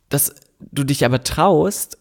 Dass 0.08 0.34
du 0.60 0.84
dich 0.84 1.04
aber 1.04 1.22
traust, 1.22 1.98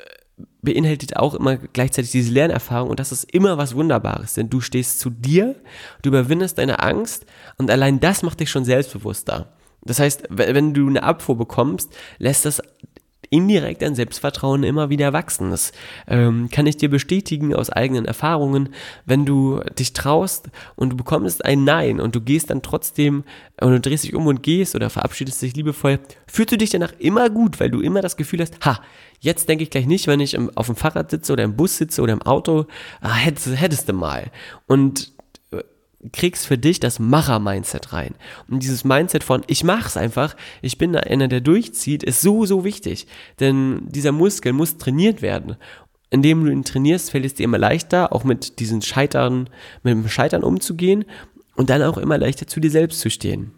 beinhaltet 0.61 1.15
auch 1.17 1.33
immer 1.33 1.57
gleichzeitig 1.57 2.11
diese 2.11 2.31
Lernerfahrung 2.31 2.89
und 2.89 2.99
das 2.99 3.11
ist 3.11 3.31
immer 3.31 3.57
was 3.57 3.75
Wunderbares, 3.75 4.35
denn 4.35 4.49
du 4.49 4.61
stehst 4.61 4.99
zu 4.99 5.09
dir, 5.09 5.55
du 6.01 6.09
überwindest 6.09 6.57
deine 6.57 6.79
Angst 6.79 7.25
und 7.57 7.71
allein 7.71 7.99
das 7.99 8.23
macht 8.23 8.39
dich 8.39 8.49
schon 8.49 8.65
selbstbewusster. 8.65 9.53
Das 9.83 9.99
heißt, 9.99 10.23
wenn 10.29 10.73
du 10.73 10.87
eine 10.87 11.03
Abfuhr 11.03 11.37
bekommst, 11.37 11.95
lässt 12.17 12.45
das 12.45 12.61
indirekt 13.29 13.81
dein 13.81 13.95
Selbstvertrauen 13.95 14.63
immer 14.63 14.89
wieder 14.89 15.13
wachsen. 15.13 15.51
Das 15.51 15.71
ähm, 16.07 16.49
kann 16.49 16.67
ich 16.67 16.77
dir 16.77 16.89
bestätigen 16.89 17.53
aus 17.53 17.69
eigenen 17.69 18.05
Erfahrungen. 18.05 18.69
Wenn 19.05 19.25
du 19.25 19.61
dich 19.77 19.93
traust 19.93 20.49
und 20.75 20.91
du 20.91 20.97
bekommst 20.97 21.43
ein 21.45 21.63
Nein 21.63 21.99
und 21.99 22.15
du 22.15 22.21
gehst 22.21 22.49
dann 22.49 22.61
trotzdem 22.61 23.23
und 23.59 23.71
du 23.71 23.79
drehst 23.79 24.03
dich 24.03 24.15
um 24.15 24.27
und 24.27 24.43
gehst 24.43 24.75
oder 24.75 24.89
verabschiedest 24.89 25.41
dich 25.41 25.55
liebevoll, 25.55 25.99
fühlst 26.27 26.51
du 26.51 26.57
dich 26.57 26.69
danach 26.69 26.93
immer 26.99 27.29
gut, 27.29 27.59
weil 27.59 27.69
du 27.69 27.81
immer 27.81 28.01
das 28.01 28.17
Gefühl 28.17 28.41
hast, 28.41 28.65
ha, 28.65 28.81
jetzt 29.19 29.49
denke 29.49 29.63
ich 29.63 29.69
gleich 29.69 29.87
nicht, 29.87 30.07
wenn 30.07 30.19
ich 30.19 30.33
im, 30.33 30.55
auf 30.55 30.67
dem 30.67 30.75
Fahrrad 30.75 31.11
sitze 31.11 31.33
oder 31.33 31.43
im 31.43 31.55
Bus 31.55 31.77
sitze 31.77 32.01
oder 32.01 32.13
im 32.13 32.21
Auto, 32.21 32.65
ah, 33.01 33.13
hättest, 33.13 33.59
hättest 33.59 33.89
du 33.89 33.93
mal. 33.93 34.31
Und 34.67 35.16
kriegst 36.11 36.45
für 36.45 36.57
dich 36.57 36.79
das 36.79 36.99
Macher-Mindset 36.99 37.93
rein. 37.93 38.15
Und 38.49 38.63
dieses 38.63 38.83
Mindset 38.83 39.23
von, 39.23 39.43
ich 39.47 39.63
mach's 39.63 39.97
einfach, 39.97 40.35
ich 40.61 40.77
bin 40.77 40.95
einer, 40.95 41.27
der 41.27 41.41
durchzieht, 41.41 42.03
ist 42.03 42.21
so, 42.21 42.45
so 42.45 42.63
wichtig. 42.63 43.07
Denn 43.39 43.87
dieser 43.89 44.11
Muskel 44.11 44.53
muss 44.53 44.77
trainiert 44.77 45.21
werden. 45.21 45.57
Indem 46.09 46.45
du 46.45 46.51
ihn 46.51 46.63
trainierst, 46.63 47.11
fällt 47.11 47.25
es 47.25 47.33
dir 47.33 47.43
immer 47.43 47.57
leichter, 47.57 48.13
auch 48.13 48.23
mit 48.23 48.59
diesen 48.59 48.81
Scheitern, 48.81 49.49
mit 49.83 49.93
dem 49.93 50.07
Scheitern 50.07 50.43
umzugehen 50.43 51.05
und 51.55 51.69
dann 51.69 51.81
auch 51.81 51.97
immer 51.97 52.17
leichter 52.17 52.47
zu 52.47 52.59
dir 52.59 52.71
selbst 52.71 53.01
zu 53.01 53.09
stehen. 53.09 53.51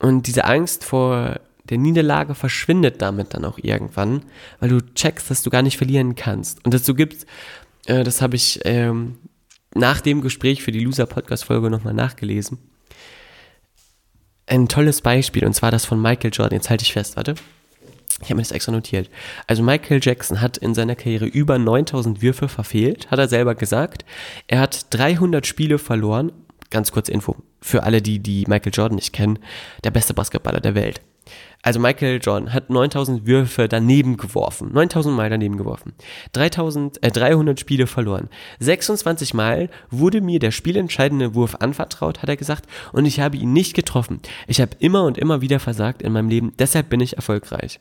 Und 0.00 0.26
diese 0.26 0.44
Angst 0.44 0.84
vor 0.84 1.40
der 1.64 1.78
Niederlage 1.78 2.34
verschwindet 2.34 3.02
damit 3.02 3.34
dann 3.34 3.44
auch 3.44 3.58
irgendwann, 3.58 4.22
weil 4.58 4.70
du 4.70 4.80
checkst, 4.94 5.30
dass 5.30 5.42
du 5.42 5.50
gar 5.50 5.62
nicht 5.62 5.76
verlieren 5.76 6.14
kannst. 6.14 6.64
Und 6.64 6.72
dazu 6.72 6.94
gibt's, 6.94 7.26
äh, 7.86 8.04
das 8.04 8.22
habe 8.22 8.36
ich 8.36 8.60
ähm, 8.64 9.18
nach 9.78 10.00
dem 10.00 10.20
Gespräch 10.20 10.62
für 10.62 10.72
die 10.72 10.80
Loser-Podcast-Folge 10.80 11.70
nochmal 11.70 11.94
nachgelesen. 11.94 12.58
Ein 14.46 14.68
tolles 14.68 15.02
Beispiel, 15.02 15.44
und 15.44 15.54
zwar 15.54 15.70
das 15.70 15.84
von 15.84 16.00
Michael 16.00 16.30
Jordan. 16.32 16.56
Jetzt 16.56 16.70
halte 16.70 16.82
ich 16.82 16.92
fest, 16.92 17.16
warte. 17.16 17.34
Ich 18.20 18.30
habe 18.30 18.36
mir 18.36 18.42
das 18.42 18.50
extra 18.50 18.72
notiert. 18.72 19.08
Also 19.46 19.62
Michael 19.62 20.00
Jackson 20.02 20.40
hat 20.40 20.56
in 20.56 20.74
seiner 20.74 20.96
Karriere 20.96 21.26
über 21.26 21.58
9000 21.58 22.20
Würfe 22.20 22.48
verfehlt, 22.48 23.10
hat 23.10 23.18
er 23.18 23.28
selber 23.28 23.54
gesagt. 23.54 24.04
Er 24.48 24.60
hat 24.60 24.86
300 24.90 25.46
Spiele 25.46 25.78
verloren. 25.78 26.32
Ganz 26.70 26.90
kurz 26.90 27.08
Info 27.08 27.36
für 27.60 27.84
alle, 27.84 28.02
die, 28.02 28.18
die 28.18 28.44
Michael 28.46 28.72
Jordan 28.74 28.96
nicht 28.96 29.12
kennen. 29.12 29.38
Der 29.84 29.90
beste 29.90 30.14
Basketballer 30.14 30.60
der 30.60 30.74
Welt. 30.74 31.00
Also 31.62 31.80
Michael 31.80 32.20
Jordan 32.22 32.52
hat 32.52 32.70
9000 32.70 33.26
Würfe 33.26 33.68
daneben 33.68 34.16
geworfen. 34.16 34.70
9000 34.72 35.14
Mal 35.14 35.28
daneben 35.28 35.56
geworfen. 35.56 35.92
3000, 36.32 37.02
äh, 37.02 37.10
300 37.10 37.58
Spiele 37.58 37.86
verloren. 37.86 38.28
26 38.60 39.34
Mal 39.34 39.68
wurde 39.90 40.20
mir 40.20 40.38
der 40.38 40.50
spielentscheidende 40.50 41.34
Wurf 41.34 41.56
anvertraut, 41.56 42.22
hat 42.22 42.28
er 42.28 42.36
gesagt, 42.36 42.66
und 42.92 43.06
ich 43.06 43.20
habe 43.20 43.36
ihn 43.36 43.52
nicht 43.52 43.74
getroffen. 43.74 44.20
Ich 44.46 44.60
habe 44.60 44.76
immer 44.78 45.04
und 45.04 45.18
immer 45.18 45.40
wieder 45.40 45.60
versagt 45.60 46.02
in 46.02 46.12
meinem 46.12 46.28
Leben, 46.28 46.52
deshalb 46.58 46.88
bin 46.88 47.00
ich 47.00 47.16
erfolgreich. 47.16 47.80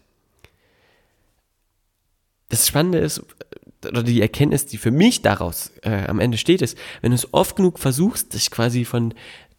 Das 2.49 2.67
Spannende 2.67 2.99
ist, 2.99 3.23
oder 3.85 4.03
die 4.03 4.21
Erkenntnis, 4.21 4.65
die 4.65 4.77
für 4.77 4.91
mich 4.91 5.21
daraus 5.21 5.71
äh, 5.83 6.05
am 6.07 6.19
Ende 6.19 6.37
steht, 6.37 6.61
ist, 6.61 6.77
wenn 7.01 7.11
du 7.11 7.15
es 7.15 7.33
oft 7.33 7.55
genug 7.55 7.79
versuchst, 7.79 8.33
dich 8.33 8.49
quasi 8.51 8.85
von 8.85 9.13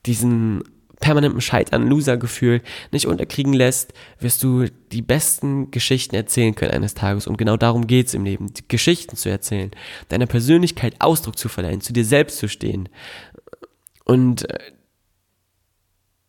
diesen 0.07 0.64
permanentem 1.01 1.41
Scheitern, 1.41 1.89
Loser-Gefühl 1.89 2.63
nicht 2.91 3.07
unterkriegen 3.07 3.53
lässt, 3.53 3.93
wirst 4.19 4.43
du 4.43 4.67
die 4.93 5.03
besten 5.03 5.71
Geschichten 5.71 6.15
erzählen 6.15 6.55
können 6.55 6.73
eines 6.73 6.95
Tages. 6.95 7.27
Und 7.27 7.37
genau 7.37 7.57
darum 7.57 7.87
geht's 7.87 8.15
im 8.15 8.25
Leben, 8.25 8.53
Geschichten 8.69 9.17
zu 9.17 9.29
erzählen, 9.29 9.71
deiner 10.09 10.27
Persönlichkeit 10.27 10.97
Ausdruck 11.01 11.39
zu 11.39 11.49
verleihen, 11.49 11.81
zu 11.81 11.93
dir 11.93 12.05
selbst 12.05 12.39
zu 12.39 12.49
stehen. 12.49 12.89
Und 14.05 14.51
äh, 14.51 14.59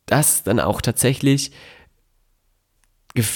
das 0.05 0.43
dann 0.43 0.59
auch 0.59 0.81
tatsächlich 0.81 1.51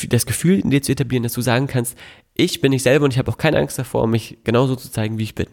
das 0.09 0.25
Gefühl 0.25 0.59
in 0.59 0.69
dir 0.69 0.81
zu 0.81 0.91
etablieren, 0.91 1.23
dass 1.23 1.33
du 1.33 1.41
sagen 1.41 1.67
kannst, 1.67 1.97
ich 2.35 2.61
bin 2.61 2.71
ich 2.71 2.83
selber 2.83 3.05
und 3.05 3.11
ich 3.11 3.17
habe 3.17 3.31
auch 3.31 3.37
keine 3.37 3.57
Angst 3.57 3.77
davor, 3.77 4.07
mich 4.07 4.39
genauso 4.43 4.75
zu 4.75 4.91
zeigen, 4.91 5.17
wie 5.17 5.23
ich 5.23 5.35
bin. 5.35 5.47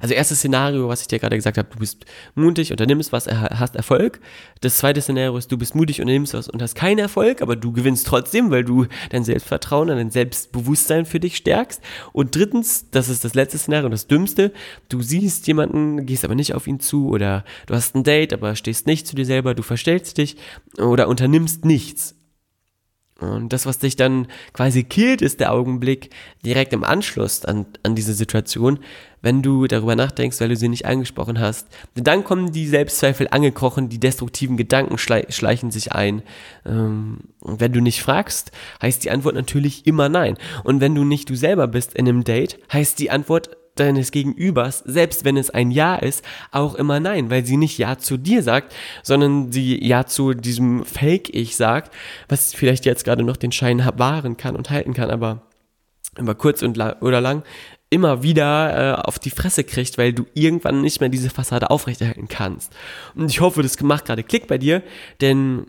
Also 0.00 0.14
erstes 0.14 0.38
Szenario, 0.38 0.88
was 0.88 1.02
ich 1.02 1.08
dir 1.08 1.18
gerade 1.18 1.36
gesagt 1.36 1.58
habe, 1.58 1.68
du 1.70 1.78
bist 1.78 2.04
mutig, 2.34 2.70
unternimmst 2.70 3.12
was, 3.12 3.26
hast 3.28 3.76
Erfolg. 3.76 4.20
Das 4.60 4.78
zweite 4.78 5.00
Szenario 5.00 5.36
ist, 5.36 5.52
du 5.52 5.58
bist 5.58 5.74
mutig, 5.74 6.00
unternimmst 6.00 6.34
was 6.34 6.48
und 6.48 6.60
hast 6.62 6.74
keinen 6.74 6.98
Erfolg, 6.98 7.42
aber 7.42 7.56
du 7.56 7.72
gewinnst 7.72 8.06
trotzdem, 8.06 8.50
weil 8.50 8.64
du 8.64 8.86
dein 9.10 9.24
Selbstvertrauen, 9.24 9.88
dein 9.88 10.10
Selbstbewusstsein 10.10 11.06
für 11.06 11.20
dich 11.20 11.36
stärkst. 11.36 11.80
Und 12.12 12.34
drittens, 12.34 12.90
das 12.90 13.08
ist 13.08 13.24
das 13.24 13.34
letzte 13.34 13.58
Szenario, 13.58 13.88
das 13.88 14.06
dümmste, 14.06 14.52
du 14.88 15.02
siehst 15.02 15.46
jemanden, 15.46 16.06
gehst 16.06 16.24
aber 16.24 16.34
nicht 16.34 16.54
auf 16.54 16.66
ihn 16.66 16.80
zu 16.80 17.08
oder 17.08 17.44
du 17.66 17.74
hast 17.74 17.94
ein 17.94 18.04
Date, 18.04 18.32
aber 18.32 18.56
stehst 18.56 18.86
nicht 18.86 19.06
zu 19.06 19.14
dir 19.16 19.26
selber, 19.26 19.54
du 19.54 19.62
verstellst 19.62 20.18
dich 20.18 20.36
oder 20.78 21.08
unternimmst 21.08 21.64
nichts. 21.64 22.15
Und 23.18 23.54
das, 23.54 23.64
was 23.64 23.78
dich 23.78 23.96
dann 23.96 24.26
quasi 24.52 24.84
killt, 24.84 25.22
ist 25.22 25.40
der 25.40 25.52
Augenblick 25.52 26.10
direkt 26.44 26.74
im 26.74 26.84
Anschluss 26.84 27.46
an, 27.46 27.64
an 27.82 27.94
diese 27.94 28.12
Situation, 28.12 28.78
wenn 29.22 29.40
du 29.40 29.66
darüber 29.66 29.96
nachdenkst, 29.96 30.38
weil 30.38 30.50
du 30.50 30.56
sie 30.56 30.68
nicht 30.68 30.84
angesprochen 30.84 31.40
hast. 31.40 31.66
Dann 31.94 32.24
kommen 32.24 32.52
die 32.52 32.66
Selbstzweifel 32.66 33.28
angekrochen, 33.30 33.88
die 33.88 33.98
destruktiven 33.98 34.58
Gedanken 34.58 34.98
schleichen 34.98 35.70
sich 35.70 35.92
ein. 35.92 36.22
Ähm, 36.66 37.20
und 37.40 37.58
wenn 37.58 37.72
du 37.72 37.80
nicht 37.80 38.02
fragst, 38.02 38.52
heißt 38.82 39.02
die 39.02 39.10
Antwort 39.10 39.34
natürlich 39.34 39.86
immer 39.86 40.10
nein. 40.10 40.36
Und 40.62 40.82
wenn 40.82 40.94
du 40.94 41.04
nicht 41.04 41.30
du 41.30 41.36
selber 41.36 41.68
bist 41.68 41.94
in 41.94 42.06
einem 42.06 42.22
Date, 42.22 42.58
heißt 42.70 42.98
die 42.98 43.10
Antwort 43.10 43.56
deines 43.76 44.10
Gegenübers, 44.10 44.82
selbst 44.86 45.24
wenn 45.24 45.36
es 45.36 45.50
ein 45.50 45.70
Ja 45.70 45.96
ist, 45.96 46.24
auch 46.50 46.74
immer 46.74 47.00
Nein, 47.00 47.30
weil 47.30 47.44
sie 47.44 47.56
nicht 47.56 47.78
Ja 47.78 47.98
zu 47.98 48.16
dir 48.16 48.42
sagt, 48.42 48.74
sondern 49.02 49.52
sie 49.52 49.84
Ja 49.84 50.06
zu 50.06 50.34
diesem 50.34 50.84
Fake-Ich 50.84 51.56
sagt, 51.56 51.92
was 52.28 52.54
vielleicht 52.54 52.84
jetzt 52.84 53.04
gerade 53.04 53.22
noch 53.22 53.36
den 53.36 53.52
Schein 53.52 53.86
wahren 53.96 54.36
kann 54.36 54.56
und 54.56 54.70
halten 54.70 54.94
kann, 54.94 55.10
aber 55.10 55.42
über 56.18 56.34
kurz 56.34 56.62
und 56.62 56.76
lang 56.76 56.96
oder 57.00 57.20
lang 57.20 57.42
immer 57.88 58.22
wieder 58.22 58.98
äh, 58.98 59.02
auf 59.02 59.18
die 59.18 59.30
Fresse 59.30 59.62
kriegt, 59.62 59.96
weil 59.96 60.12
du 60.12 60.26
irgendwann 60.34 60.80
nicht 60.80 61.00
mehr 61.00 61.08
diese 61.08 61.30
Fassade 61.30 61.70
aufrechterhalten 61.70 62.26
kannst. 62.28 62.72
Und 63.14 63.30
ich 63.30 63.40
hoffe, 63.40 63.62
das 63.62 63.80
macht 63.80 64.06
gerade 64.06 64.24
Klick 64.24 64.48
bei 64.48 64.58
dir, 64.58 64.82
denn 65.20 65.66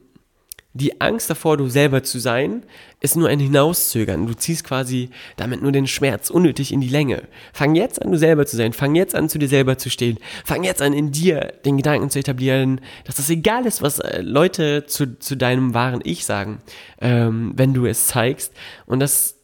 die 0.77 1.01
Angst 1.01 1.29
davor, 1.29 1.57
du 1.57 1.67
selber 1.67 2.03
zu 2.03 2.19
sein, 2.19 2.63
ist 2.99 3.15
nur 3.15 3.27
ein 3.27 3.39
Hinauszögern. 3.39 4.27
Du 4.27 4.33
ziehst 4.33 4.63
quasi 4.63 5.09
damit 5.35 5.61
nur 5.61 5.71
den 5.71 5.87
Schmerz 5.87 6.29
unnötig 6.29 6.71
in 6.71 6.81
die 6.81 6.89
Länge. 6.89 7.23
Fang 7.53 7.75
jetzt 7.75 8.01
an, 8.01 8.11
du 8.11 8.17
selber 8.17 8.45
zu 8.45 8.55
sein. 8.55 8.73
Fang 8.73 8.95
jetzt 8.95 9.15
an, 9.15 9.29
zu 9.29 9.39
dir 9.39 9.47
selber 9.47 9.77
zu 9.77 9.89
stehen. 9.89 10.17
Fang 10.45 10.63
jetzt 10.63 10.81
an, 10.81 10.93
in 10.93 11.11
dir 11.11 11.53
den 11.65 11.77
Gedanken 11.77 12.09
zu 12.09 12.19
etablieren, 12.19 12.81
dass 13.05 13.19
es 13.19 13.29
egal 13.29 13.65
ist, 13.65 13.81
was 13.81 13.99
äh, 13.99 14.21
Leute 14.21 14.85
zu, 14.85 15.19
zu 15.19 15.35
deinem 15.35 15.73
wahren 15.73 16.01
Ich 16.03 16.25
sagen, 16.25 16.59
ähm, 17.01 17.53
wenn 17.55 17.73
du 17.73 17.85
es 17.85 18.07
zeigst. 18.07 18.53
Und 18.85 18.99
dass 18.99 19.35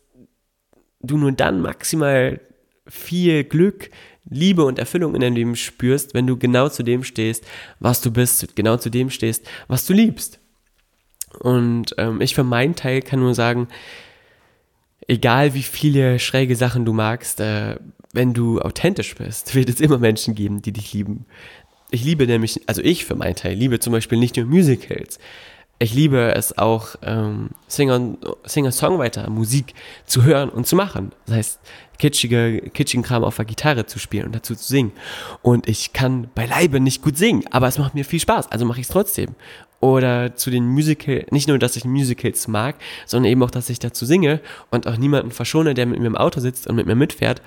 du 1.02 1.17
nur 1.17 1.32
dann 1.32 1.62
maximal 1.62 2.39
viel 2.88 3.43
Glück, 3.43 3.89
Liebe 4.30 4.63
und 4.63 4.80
Erfüllung 4.80 5.15
in 5.15 5.22
deinem 5.22 5.36
Leben 5.36 5.56
spürst, 5.56 6.13
wenn 6.13 6.28
du 6.28 6.38
genau 6.38 6.69
zu 6.69 6.84
dem 6.84 7.04
stehst, 7.04 7.46
was 7.80 8.02
du 8.02 8.12
bist, 8.12 8.56
genau 8.56 8.78
zu 8.78 8.89
dem 8.89 9.10
stehst, 9.10 9.46
was 9.67 9.86
du 9.86 9.93
liebst. 9.93 10.39
Und 11.39 11.96
ähm, 11.98 12.22
ich 12.22 12.36
für 12.36 12.43
meinen 12.43 12.76
Teil 12.76 13.02
kann 13.02 13.19
nur 13.19 13.36
sagen, 13.36 13.67
egal 15.08 15.54
wie 15.54 15.63
viele 15.63 16.19
schräge 16.19 16.56
Sachen 16.56 16.86
du 16.86 16.93
magst, 16.93 17.39
äh, 17.39 17.78
wenn 18.13 18.34
du 18.34 18.62
authentisch 18.62 19.15
bist, 19.15 19.56
wird 19.56 19.69
es 19.69 19.82
immer 19.82 19.98
Menschen 19.98 20.36
geben, 20.36 20.62
die 20.62 20.72
dich 20.72 20.93
lieben. 20.93 21.26
Ich 21.91 22.04
liebe 22.04 22.26
nämlich, 22.26 22.62
also 22.67 22.82
ich 22.82 23.06
für 23.06 23.15
meinen 23.15 23.36
Teil 23.36 23.56
liebe 23.56 23.80
zum 23.80 23.93
Beispiel 23.93 24.17
nicht 24.17 24.36
nur 24.36 24.46
Musicals. 24.46 25.19
Ich 25.80 25.93
liebe 25.93 26.34
es 26.34 26.58
auch, 26.58 26.96
ähm, 27.02 27.50
Singer-Songwriter, 27.67 29.30
Musik 29.30 29.74
zu 30.06 30.24
hören 30.24 30.50
und 30.50 30.65
zu 30.65 30.76
machen. 30.76 31.12
Das 31.26 31.36
heißt, 31.36 31.60
kitschige, 32.00 32.69
kitschigen 32.74 33.04
Kram 33.04 33.24
auf 33.24 33.36
der 33.36 33.46
Gitarre 33.46 33.86
zu 33.86 34.00
spielen 34.00 34.28
und 34.28 34.36
dazu 34.36 34.56
zu 34.56 34.63
singen. 34.63 34.93
Und 35.41 35.67
ich 35.67 35.91
kann 35.91 36.30
beileibe 36.34 36.80
nicht 36.80 37.02
gut 37.02 37.17
singen, 37.17 37.43
aber 37.52 37.67
es 37.67 37.80
macht 37.80 37.96
mir 37.96 38.06
viel 38.06 38.19
Spaß, 38.19 38.52
also 38.52 38.65
mache 38.65 38.80
ich 38.80 38.88
es 38.88 38.93
trotzdem 38.93 39.36
oder 39.84 40.34
zu 40.38 40.50
den 40.50 40.65
Musical, 40.65 41.26
nicht 41.30 41.50
nur, 41.50 41.60
dass 41.60 41.76
ich 41.76 41.84
Musicals 41.84 42.48
mag, 42.48 42.76
sondern 43.06 43.30
eben 43.30 43.43
auch, 43.43 43.52
dass 43.52 43.69
ich 43.69 43.80
dazu 43.80 44.06
singe 44.06 44.39
und 44.72 44.88
auch 44.88 44.96
niemanden 44.96 45.32
verschone, 45.32 45.74
der 45.74 45.86
mit 45.86 46.00
mir 46.00 46.08
im 46.08 46.15
Auto 46.15 46.39
sitzt 46.39 46.67
und 46.67 46.78
mit 46.78 46.86
mir 46.86 46.96
mitfährt, 46.96 47.41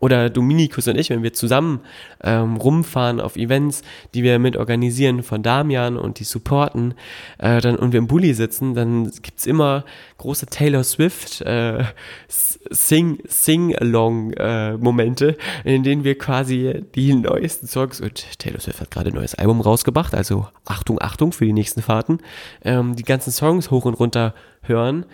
oder 0.00 0.30
Dominikus 0.30 0.88
und 0.88 0.96
ich, 0.96 1.10
wenn 1.10 1.22
wir 1.22 1.32
zusammen 1.32 1.80
ähm, 2.22 2.56
rumfahren 2.56 3.20
auf 3.20 3.36
Events, 3.36 3.82
die 4.14 4.22
wir 4.22 4.38
mit 4.38 4.56
organisieren 4.56 5.22
von 5.22 5.42
Damian 5.42 5.96
und 5.96 6.20
die 6.20 6.24
supporten, 6.24 6.94
äh, 7.38 7.60
dann 7.60 7.76
und 7.76 7.92
wir 7.92 7.98
im 7.98 8.06
Bulli 8.06 8.34
sitzen, 8.34 8.74
dann 8.74 9.10
gibt's 9.22 9.46
immer 9.46 9.84
große 10.18 10.46
Taylor 10.46 10.84
Swift 10.84 11.40
äh, 11.42 11.84
Sing 12.28 13.18
Sing 13.26 13.74
Along 13.76 14.32
äh, 14.32 14.76
Momente, 14.76 15.36
in 15.64 15.82
denen 15.82 16.04
wir 16.04 16.16
quasi 16.16 16.84
die 16.94 17.14
neuesten 17.14 17.66
Songs 17.66 18.00
und 18.00 18.38
Taylor 18.38 18.60
Swift 18.60 18.80
hat 18.80 18.90
gerade 18.90 19.10
ein 19.10 19.14
neues 19.14 19.34
Album 19.34 19.60
rausgebracht, 19.60 20.14
also 20.14 20.46
Achtung 20.64 21.00
Achtung 21.00 21.32
für 21.32 21.44
die 21.44 21.52
nächsten 21.52 21.82
Fahrten, 21.82 22.18
ähm, 22.64 22.94
die 22.96 23.04
ganzen 23.04 23.32
Songs 23.32 23.70
hoch 23.70 23.84
und 23.84 23.94
runter 23.94 24.34
hören. 24.62 25.06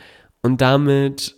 Und 0.43 0.61
damit 0.61 1.37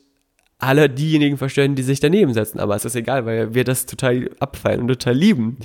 alle 0.59 0.89
diejenigen 0.89 1.37
verstören, 1.37 1.75
die 1.75 1.83
sich 1.83 2.01
daneben 2.01 2.33
setzen. 2.33 2.61
Aber 2.61 2.75
es 2.75 2.85
ist 2.85 2.97
egal, 2.97 3.27
weil 3.27 3.55
wir 3.55 3.65
das 3.65 3.87
total 3.87 4.31
abfallen 4.41 4.81
und 4.81 4.89
total 4.89 5.15
lieben. 5.15 5.59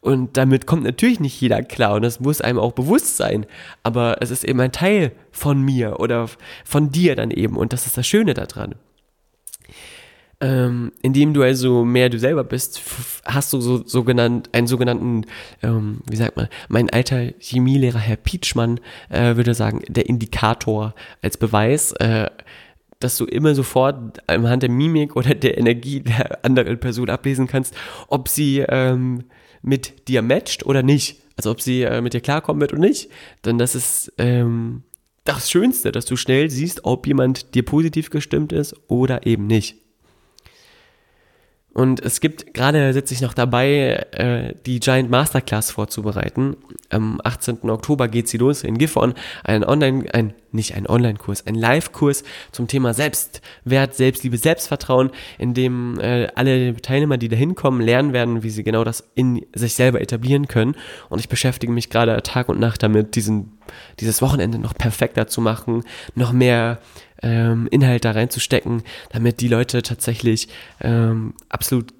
Und 0.00 0.36
damit 0.36 0.66
kommt 0.66 0.82
natürlich 0.82 1.20
nicht 1.20 1.40
jeder 1.40 1.62
klar 1.62 1.94
und 1.94 2.02
das 2.02 2.18
muss 2.18 2.40
einem 2.40 2.58
auch 2.58 2.72
bewusst 2.72 3.16
sein. 3.16 3.46
Aber 3.84 4.16
es 4.20 4.30
ist 4.30 4.44
eben 4.44 4.60
ein 4.60 4.72
Teil 4.72 5.12
von 5.30 5.62
mir 5.62 6.00
oder 6.00 6.28
von 6.64 6.90
dir 6.90 7.14
dann 7.14 7.30
eben 7.30 7.56
und 7.56 7.72
das 7.72 7.86
ist 7.86 7.96
das 7.96 8.06
Schöne 8.06 8.34
daran. 8.34 8.74
Ähm, 10.40 10.90
indem 11.02 11.34
du 11.34 11.42
also 11.42 11.84
mehr 11.84 12.08
du 12.08 12.18
selber 12.18 12.42
bist, 12.42 12.82
hast 13.24 13.52
du 13.52 13.60
so 13.60 13.86
sogenannt, 13.86 14.50
einen 14.52 14.66
sogenannten, 14.66 15.24
ähm, 15.62 16.00
wie 16.10 16.16
sagt 16.16 16.36
man, 16.36 16.48
mein 16.68 16.90
alter 16.90 17.28
Chemielehrer 17.38 18.00
Herr 18.00 18.16
Pietschmann 18.16 18.80
äh, 19.08 19.36
würde 19.36 19.54
sagen, 19.54 19.82
der 19.86 20.08
Indikator 20.08 20.96
als 21.22 21.36
Beweis. 21.36 21.92
Äh, 21.92 22.28
dass 23.02 23.16
du 23.16 23.24
immer 23.24 23.54
sofort 23.54 24.18
anhand 24.28 24.62
der 24.62 24.70
Mimik 24.70 25.16
oder 25.16 25.34
der 25.34 25.58
Energie 25.58 26.00
der 26.00 26.44
anderen 26.44 26.78
Person 26.78 27.10
ablesen 27.10 27.46
kannst, 27.46 27.74
ob 28.08 28.28
sie 28.28 28.64
ähm, 28.68 29.24
mit 29.62 30.08
dir 30.08 30.22
matcht 30.22 30.66
oder 30.66 30.82
nicht. 30.82 31.20
Also 31.36 31.50
ob 31.50 31.60
sie 31.60 31.82
äh, 31.82 32.00
mit 32.00 32.14
dir 32.14 32.20
klarkommen 32.20 32.60
wird 32.60 32.72
oder 32.72 32.82
nicht. 32.82 33.10
Denn 33.44 33.58
das 33.58 33.74
ist 33.74 34.12
ähm, 34.18 34.82
das 35.24 35.50
Schönste, 35.50 35.92
dass 35.92 36.04
du 36.04 36.16
schnell 36.16 36.50
siehst, 36.50 36.84
ob 36.84 37.06
jemand 37.06 37.54
dir 37.54 37.64
positiv 37.64 38.10
gestimmt 38.10 38.52
ist 38.52 38.74
oder 38.88 39.26
eben 39.26 39.46
nicht. 39.46 39.81
Und 41.74 42.00
es 42.00 42.20
gibt, 42.20 42.52
gerade 42.52 42.92
sitze 42.92 43.14
ich 43.14 43.22
noch 43.22 43.32
dabei, 43.32 44.06
äh, 44.12 44.54
die 44.66 44.78
Giant 44.80 45.10
Masterclass 45.10 45.70
vorzubereiten. 45.70 46.56
am 46.90 47.18
18. 47.24 47.70
Oktober 47.70 48.08
geht 48.08 48.28
sie 48.28 48.36
los 48.36 48.62
in 48.62 48.76
Gifhorn, 48.76 49.14
ein 49.42 49.64
Online, 49.64 50.04
ein, 50.12 50.34
nicht 50.50 50.74
ein 50.74 50.86
Online-Kurs, 50.86 51.46
ein 51.46 51.54
Live-Kurs 51.54 52.24
zum 52.52 52.68
Thema 52.68 52.92
Selbstwert, 52.92 53.94
Selbstliebe, 53.94 54.36
Selbstvertrauen, 54.36 55.10
in 55.38 55.54
dem 55.54 55.98
äh, 55.98 56.28
alle 56.34 56.76
Teilnehmer, 56.76 57.16
die 57.16 57.28
da 57.28 57.36
hinkommen, 57.36 57.80
lernen 57.80 58.12
werden, 58.12 58.42
wie 58.42 58.50
sie 58.50 58.64
genau 58.64 58.84
das 58.84 59.10
in 59.14 59.46
sich 59.54 59.74
selber 59.74 60.02
etablieren 60.02 60.48
können. 60.48 60.76
Und 61.08 61.20
ich 61.20 61.30
beschäftige 61.30 61.72
mich 61.72 61.88
gerade 61.88 62.22
Tag 62.22 62.50
und 62.50 62.60
Nacht 62.60 62.82
damit, 62.82 63.16
diesen, 63.16 63.58
dieses 63.98 64.20
Wochenende 64.20 64.58
noch 64.58 64.74
perfekter 64.74 65.26
zu 65.26 65.40
machen, 65.40 65.84
noch 66.14 66.32
mehr 66.32 66.80
ähm, 67.22 67.68
Inhalt 67.70 68.04
da 68.04 68.12
reinzustecken, 68.12 68.82
damit 69.10 69.40
die 69.40 69.48
Leute 69.48 69.82
tatsächlich 69.82 70.48
ähm, 70.80 71.34
absolut 71.48 71.92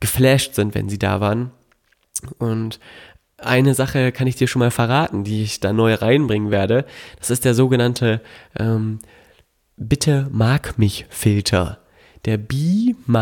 geflasht 0.00 0.54
sind, 0.54 0.74
wenn 0.74 0.88
sie 0.88 0.98
da 0.98 1.20
waren. 1.20 1.50
Und 2.38 2.80
eine 3.38 3.74
Sache 3.74 4.10
kann 4.12 4.26
ich 4.26 4.36
dir 4.36 4.48
schon 4.48 4.60
mal 4.60 4.70
verraten, 4.70 5.24
die 5.24 5.42
ich 5.42 5.60
da 5.60 5.72
neu 5.72 5.94
reinbringen 5.94 6.50
werde. 6.50 6.84
Das 7.18 7.30
ist 7.30 7.44
der 7.44 7.54
sogenannte 7.54 8.20
ähm, 8.58 8.98
Bitte 9.76 10.28
mag 10.32 10.76
mich 10.76 11.06
Filter. 11.08 11.78
Der 12.24 12.36
Bimamifi. 12.36 13.16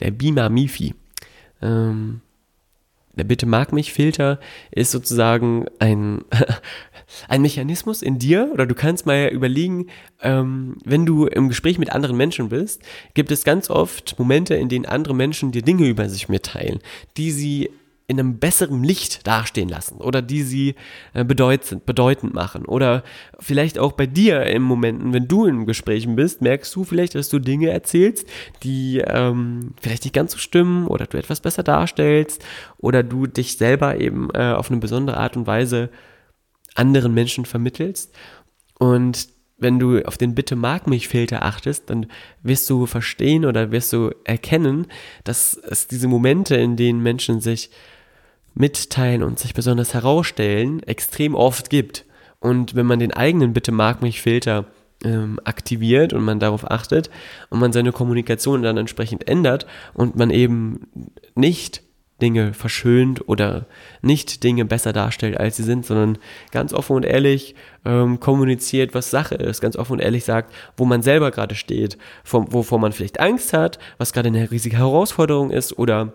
Der 0.00 0.10
Bimamifi. 0.10 0.94
Ähm, 1.60 2.22
der 3.14 3.24
Bitte 3.24 3.44
mag 3.44 3.72
mich 3.72 3.92
Filter 3.92 4.40
ist 4.70 4.90
sozusagen 4.90 5.66
ein, 5.78 6.24
ein 7.28 7.42
Mechanismus 7.42 8.02
in 8.02 8.18
dir, 8.18 8.50
oder 8.52 8.66
du 8.66 8.74
kannst 8.74 9.06
mal 9.06 9.28
überlegen, 9.28 9.86
ähm, 10.20 10.76
wenn 10.84 11.06
du 11.06 11.26
im 11.26 11.48
Gespräch 11.48 11.78
mit 11.78 11.90
anderen 11.90 12.16
Menschen 12.16 12.48
bist, 12.48 12.82
gibt 13.14 13.30
es 13.30 13.44
ganz 13.44 13.70
oft 13.70 14.18
Momente, 14.18 14.54
in 14.54 14.68
denen 14.68 14.86
andere 14.86 15.14
Menschen 15.14 15.52
dir 15.52 15.62
Dinge 15.62 15.88
über 15.88 16.08
sich 16.08 16.28
mitteilen, 16.28 16.80
die 17.16 17.30
sie 17.30 17.70
in 18.08 18.20
einem 18.20 18.38
besseren 18.38 18.84
Licht 18.84 19.26
dastehen 19.26 19.68
lassen 19.68 19.96
oder 19.96 20.20
die 20.22 20.42
sie 20.42 20.74
äh, 21.14 21.24
bedeutend, 21.24 21.86
bedeutend 21.86 22.34
machen. 22.34 22.66
Oder 22.66 23.04
vielleicht 23.38 23.78
auch 23.78 23.92
bei 23.92 24.06
dir 24.06 24.44
im 24.46 24.62
Momenten, 24.62 25.12
wenn 25.12 25.28
du 25.28 25.46
in 25.46 25.66
Gesprächen 25.66 26.14
bist, 26.16 26.42
merkst 26.42 26.74
du 26.74 26.84
vielleicht, 26.84 27.14
dass 27.14 27.28
du 27.28 27.38
Dinge 27.38 27.70
erzählst, 27.70 28.28
die 28.62 28.98
ähm, 28.98 29.74
vielleicht 29.80 30.04
nicht 30.04 30.14
ganz 30.14 30.32
so 30.32 30.38
stimmen 30.38 30.86
oder 30.88 31.06
du 31.06 31.16
etwas 31.16 31.40
besser 31.40 31.62
darstellst 31.62 32.44
oder 32.78 33.02
du 33.02 33.26
dich 33.26 33.56
selber 33.56 33.98
eben 33.98 34.28
äh, 34.34 34.52
auf 34.52 34.70
eine 34.70 34.80
besondere 34.80 35.16
Art 35.16 35.36
und 35.36 35.46
Weise 35.46 35.88
anderen 36.74 37.14
Menschen 37.14 37.44
vermittelst. 37.44 38.14
Und 38.78 39.28
wenn 39.58 39.78
du 39.78 40.02
auf 40.04 40.18
den 40.18 40.34
Bitte 40.34 40.56
mag 40.56 40.86
mich 40.86 41.08
Filter 41.08 41.44
achtest, 41.44 41.88
dann 41.88 42.06
wirst 42.42 42.68
du 42.68 42.86
verstehen 42.86 43.44
oder 43.44 43.70
wirst 43.70 43.92
du 43.92 44.10
erkennen, 44.24 44.86
dass 45.24 45.54
es 45.54 45.86
diese 45.86 46.08
Momente, 46.08 46.56
in 46.56 46.76
denen 46.76 47.02
Menschen 47.02 47.40
sich 47.40 47.70
mitteilen 48.54 49.22
und 49.22 49.38
sich 49.38 49.54
besonders 49.54 49.94
herausstellen, 49.94 50.82
extrem 50.82 51.34
oft 51.34 51.70
gibt. 51.70 52.04
Und 52.40 52.74
wenn 52.74 52.86
man 52.86 52.98
den 52.98 53.12
eigenen 53.12 53.52
Bitte 53.52 53.72
mag 53.72 54.02
mich 54.02 54.20
Filter 54.20 54.66
ähm, 55.04 55.40
aktiviert 55.44 56.12
und 56.12 56.24
man 56.24 56.40
darauf 56.40 56.70
achtet 56.70 57.08
und 57.50 57.60
man 57.60 57.72
seine 57.72 57.92
Kommunikation 57.92 58.62
dann 58.62 58.76
entsprechend 58.76 59.28
ändert 59.28 59.66
und 59.94 60.16
man 60.16 60.30
eben 60.30 60.88
nicht 61.34 61.82
Dinge 62.22 62.54
verschönt 62.54 63.28
oder 63.28 63.66
nicht 64.00 64.42
Dinge 64.44 64.64
besser 64.64 64.92
darstellt, 64.92 65.36
als 65.36 65.56
sie 65.56 65.64
sind, 65.64 65.84
sondern 65.84 66.18
ganz 66.52 66.72
offen 66.72 66.96
und 66.96 67.04
ehrlich 67.04 67.54
ähm, 67.84 68.20
kommuniziert, 68.20 68.94
was 68.94 69.10
Sache 69.10 69.34
ist, 69.34 69.60
ganz 69.60 69.76
offen 69.76 69.94
und 69.94 69.98
ehrlich 69.98 70.24
sagt, 70.24 70.54
wo 70.76 70.84
man 70.84 71.02
selber 71.02 71.30
gerade 71.32 71.56
steht, 71.56 71.98
vom, 72.24 72.52
wovor 72.52 72.78
man 72.78 72.92
vielleicht 72.92 73.20
Angst 73.20 73.52
hat, 73.52 73.78
was 73.98 74.12
gerade 74.12 74.28
eine 74.28 74.50
riesige 74.50 74.78
Herausforderung 74.78 75.50
ist 75.50 75.78
oder 75.78 76.12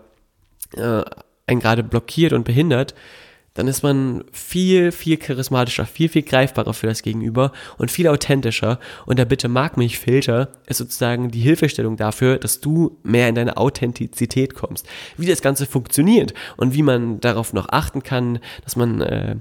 äh, 0.75 1.03
einen 1.45 1.59
gerade 1.59 1.83
blockiert 1.83 2.33
und 2.33 2.45
behindert, 2.45 2.95
dann 3.57 3.67
ist 3.67 3.81
man 3.81 4.23
viel, 4.31 4.91
viel 4.91 5.17
charismatischer, 5.17 5.87
viel, 5.87 6.09
viel 6.09 6.21
greifbarer 6.21 6.75
für 6.75 6.85
das 6.85 7.01
Gegenüber 7.01 7.51
und 7.79 7.89
viel 7.89 8.07
authentischer. 8.07 8.79
Und 9.07 9.17
der 9.17 9.25
Bitte 9.25 9.47
mag 9.47 9.77
mich 9.77 9.97
Filter 9.97 10.49
ist 10.67 10.77
sozusagen 10.77 11.31
die 11.31 11.39
Hilfestellung 11.39 11.97
dafür, 11.97 12.37
dass 12.37 12.61
du 12.61 12.99
mehr 13.01 13.27
in 13.27 13.33
deine 13.33 13.57
Authentizität 13.57 14.53
kommst. 14.53 14.87
Wie 15.17 15.25
das 15.25 15.41
Ganze 15.41 15.65
funktioniert 15.65 16.35
und 16.55 16.75
wie 16.75 16.83
man 16.83 17.19
darauf 17.19 17.51
noch 17.51 17.69
achten 17.69 18.03
kann, 18.03 18.37
dass 18.63 18.75
man 18.75 19.01
äh, 19.01 19.37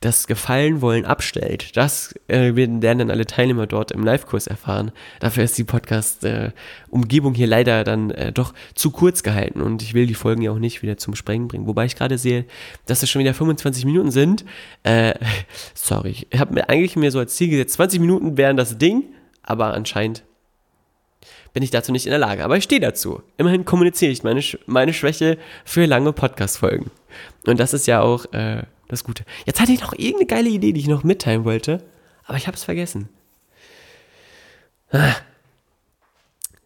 das 0.00 0.26
Gefallen 0.26 0.82
wollen 0.82 1.04
abstellt. 1.06 1.76
Das 1.76 2.14
äh, 2.28 2.54
werden 2.54 2.80
dann 2.80 3.10
alle 3.10 3.26
Teilnehmer 3.26 3.66
dort 3.66 3.92
im 3.92 4.04
Live-Kurs 4.04 4.46
erfahren. 4.46 4.92
Dafür 5.20 5.44
ist 5.44 5.56
die 5.56 5.64
Podcast-Umgebung 5.64 7.34
äh, 7.34 7.36
hier 7.36 7.46
leider 7.46 7.82
dann 7.82 8.10
äh, 8.10 8.32
doch 8.32 8.52
zu 8.74 8.90
kurz 8.90 9.22
gehalten 9.22 9.62
und 9.62 9.82
ich 9.82 9.94
will 9.94 10.06
die 10.06 10.14
Folgen 10.14 10.42
ja 10.42 10.50
auch 10.50 10.58
nicht 10.58 10.82
wieder 10.82 10.98
zum 10.98 11.14
Sprengen 11.14 11.48
bringen. 11.48 11.66
Wobei 11.66 11.86
ich 11.86 11.96
gerade 11.96 12.18
sehe, 12.18 12.44
dass 12.84 13.02
es 13.02 13.10
schon 13.10 13.20
wieder 13.20 13.34
25 13.34 13.86
Minuten 13.86 14.10
sind. 14.10 14.44
Äh, 14.82 15.14
sorry, 15.74 16.26
ich 16.28 16.38
habe 16.38 16.54
mir 16.54 16.68
eigentlich 16.68 16.96
mir 16.96 17.10
so 17.10 17.18
als 17.18 17.34
Ziel 17.34 17.48
gesetzt, 17.48 17.74
20 17.74 18.00
Minuten 18.00 18.36
wären 18.36 18.56
das 18.56 18.76
Ding, 18.76 19.04
aber 19.42 19.72
anscheinend 19.72 20.24
bin 21.54 21.62
ich 21.62 21.70
dazu 21.70 21.90
nicht 21.90 22.04
in 22.04 22.10
der 22.10 22.18
Lage. 22.18 22.44
Aber 22.44 22.58
ich 22.58 22.64
stehe 22.64 22.82
dazu. 22.82 23.22
Immerhin 23.38 23.64
kommuniziere 23.64 24.12
ich 24.12 24.22
meine, 24.22 24.42
meine 24.66 24.92
Schwäche 24.92 25.38
für 25.64 25.86
lange 25.86 26.12
Podcast-Folgen. 26.12 26.90
Und 27.46 27.58
das 27.58 27.72
ist 27.72 27.86
ja 27.86 28.02
auch 28.02 28.30
äh, 28.34 28.64
das 28.88 29.04
Gute. 29.04 29.24
Jetzt 29.44 29.60
hatte 29.60 29.72
ich 29.72 29.80
noch 29.80 29.92
irgendeine 29.92 30.26
geile 30.26 30.48
Idee, 30.48 30.72
die 30.72 30.80
ich 30.80 30.88
noch 30.88 31.04
mitteilen 31.04 31.44
wollte, 31.44 31.82
aber 32.24 32.38
ich 32.38 32.46
habe 32.46 32.56
es 32.56 32.64
vergessen. 32.64 33.08
Ah. 34.90 35.16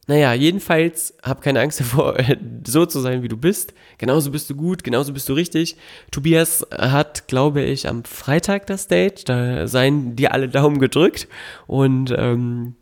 Naja, 0.07 0.33
jedenfalls 0.33 1.15
hab 1.23 1.41
keine 1.41 1.61
Angst 1.61 1.79
davor, 1.79 2.17
so 2.67 2.85
zu 2.85 2.99
sein, 2.99 3.23
wie 3.23 3.29
du 3.29 3.37
bist. 3.37 3.75
Genauso 3.97 4.33
bist 4.33 4.51
du 4.51 4.57
gut, 4.57 4.83
genauso 4.83 5.13
bist 5.13 5.29
du 5.29 5.35
richtig. 5.35 5.77
Tobias 6.11 6.67
hat, 6.73 7.29
glaube 7.29 7.63
ich, 7.63 7.89
am 7.89 8.03
Freitag 8.03 8.67
das 8.67 8.89
Date. 8.89 9.29
Da 9.29 9.69
seien 9.69 10.17
dir 10.17 10.33
alle 10.35 10.49
Daumen 10.49 10.81
gedrückt. 10.81 11.29
Und 11.69 12.13
ähm, 12.17 12.75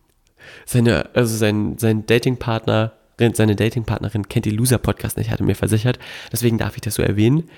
seine, 0.64 1.14
also 1.14 1.36
sein, 1.36 1.76
sein 1.76 2.06
Datingpartner, 2.06 2.94
seine 3.34 3.56
Datingpartnerin 3.56 4.28
kennt 4.30 4.46
die 4.46 4.50
Loser-Podcast 4.50 5.18
nicht, 5.18 5.30
hatte 5.30 5.44
mir 5.44 5.54
versichert. 5.54 5.98
Deswegen 6.32 6.56
darf 6.56 6.76
ich 6.76 6.80
das 6.80 6.94
so 6.94 7.02
erwähnen. 7.02 7.50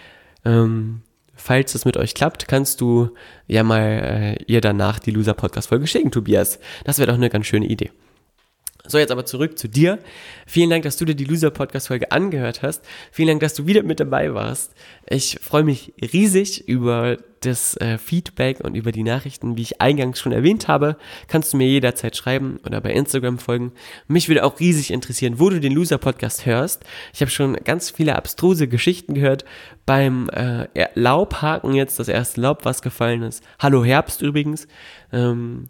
Ähm, 0.45 1.03
falls 1.40 1.74
es 1.74 1.85
mit 1.85 1.96
euch 1.96 2.14
klappt, 2.14 2.48
kannst 2.48 2.81
du 2.81 3.11
ja 3.46 3.62
mal 3.62 4.37
äh, 4.38 4.44
ihr 4.46 4.61
danach 4.61 4.98
die 4.98 5.11
Loser-Podcast-Folge 5.11 5.87
schicken, 5.87 6.11
Tobias. 6.11 6.59
Das 6.85 6.98
wäre 6.98 7.09
doch 7.09 7.16
eine 7.16 7.31
ganz 7.31 7.46
schöne 7.46 7.66
Idee. 7.66 7.90
So, 8.90 8.98
jetzt 8.98 9.12
aber 9.12 9.24
zurück 9.24 9.57
zu 9.57 9.68
dir. 9.68 10.00
Vielen 10.48 10.68
Dank, 10.68 10.83
dass 10.83 10.96
du 10.96 11.05
dir 11.05 11.14
die 11.14 11.24
Loser-Podcast-Folge 11.24 12.11
angehört 12.11 12.62
hast. 12.62 12.85
Vielen 13.12 13.29
Dank, 13.29 13.40
dass 13.40 13.55
du 13.55 13.66
wieder 13.68 13.85
mit 13.85 14.00
dabei 14.00 14.35
warst. 14.35 14.74
Ich 15.09 15.38
freue 15.40 15.62
mich 15.62 15.94
riesig 16.12 16.66
über 16.66 17.16
das 17.38 17.76
äh, 17.76 17.98
Feedback 17.98 18.59
und 18.61 18.74
über 18.74 18.90
die 18.90 19.05
Nachrichten, 19.05 19.57
wie 19.57 19.62
ich 19.62 19.81
eingangs 19.81 20.18
schon 20.18 20.33
erwähnt 20.33 20.66
habe. 20.66 20.96
Kannst 21.29 21.53
du 21.53 21.57
mir 21.57 21.68
jederzeit 21.68 22.16
schreiben 22.16 22.59
oder 22.66 22.81
bei 22.81 22.90
Instagram 22.90 23.38
folgen. 23.38 23.72
Mich 24.09 24.29
würde 24.29 24.44
auch 24.44 24.59
riesig 24.59 24.90
interessieren, 24.90 25.38
wo 25.38 25.50
du 25.50 25.61
den 25.61 25.72
Loser-Podcast 25.72 26.44
hörst. 26.44 26.83
Ich 27.14 27.20
habe 27.20 27.31
schon 27.31 27.55
ganz 27.62 27.90
viele 27.90 28.16
abstruse 28.16 28.66
Geschichten 28.66 29.14
gehört. 29.14 29.44
Beim 29.87 30.29
äh, 30.31 30.66
Laubhaken 30.94 31.74
jetzt, 31.74 32.00
das 32.00 32.09
erste 32.09 32.40
Laub, 32.40 32.64
was 32.64 32.83
gefallen 32.83 33.22
ist. 33.22 33.44
Hallo 33.61 33.85
Herbst 33.85 34.20
übrigens. 34.20 34.66
Ähm, 35.12 35.68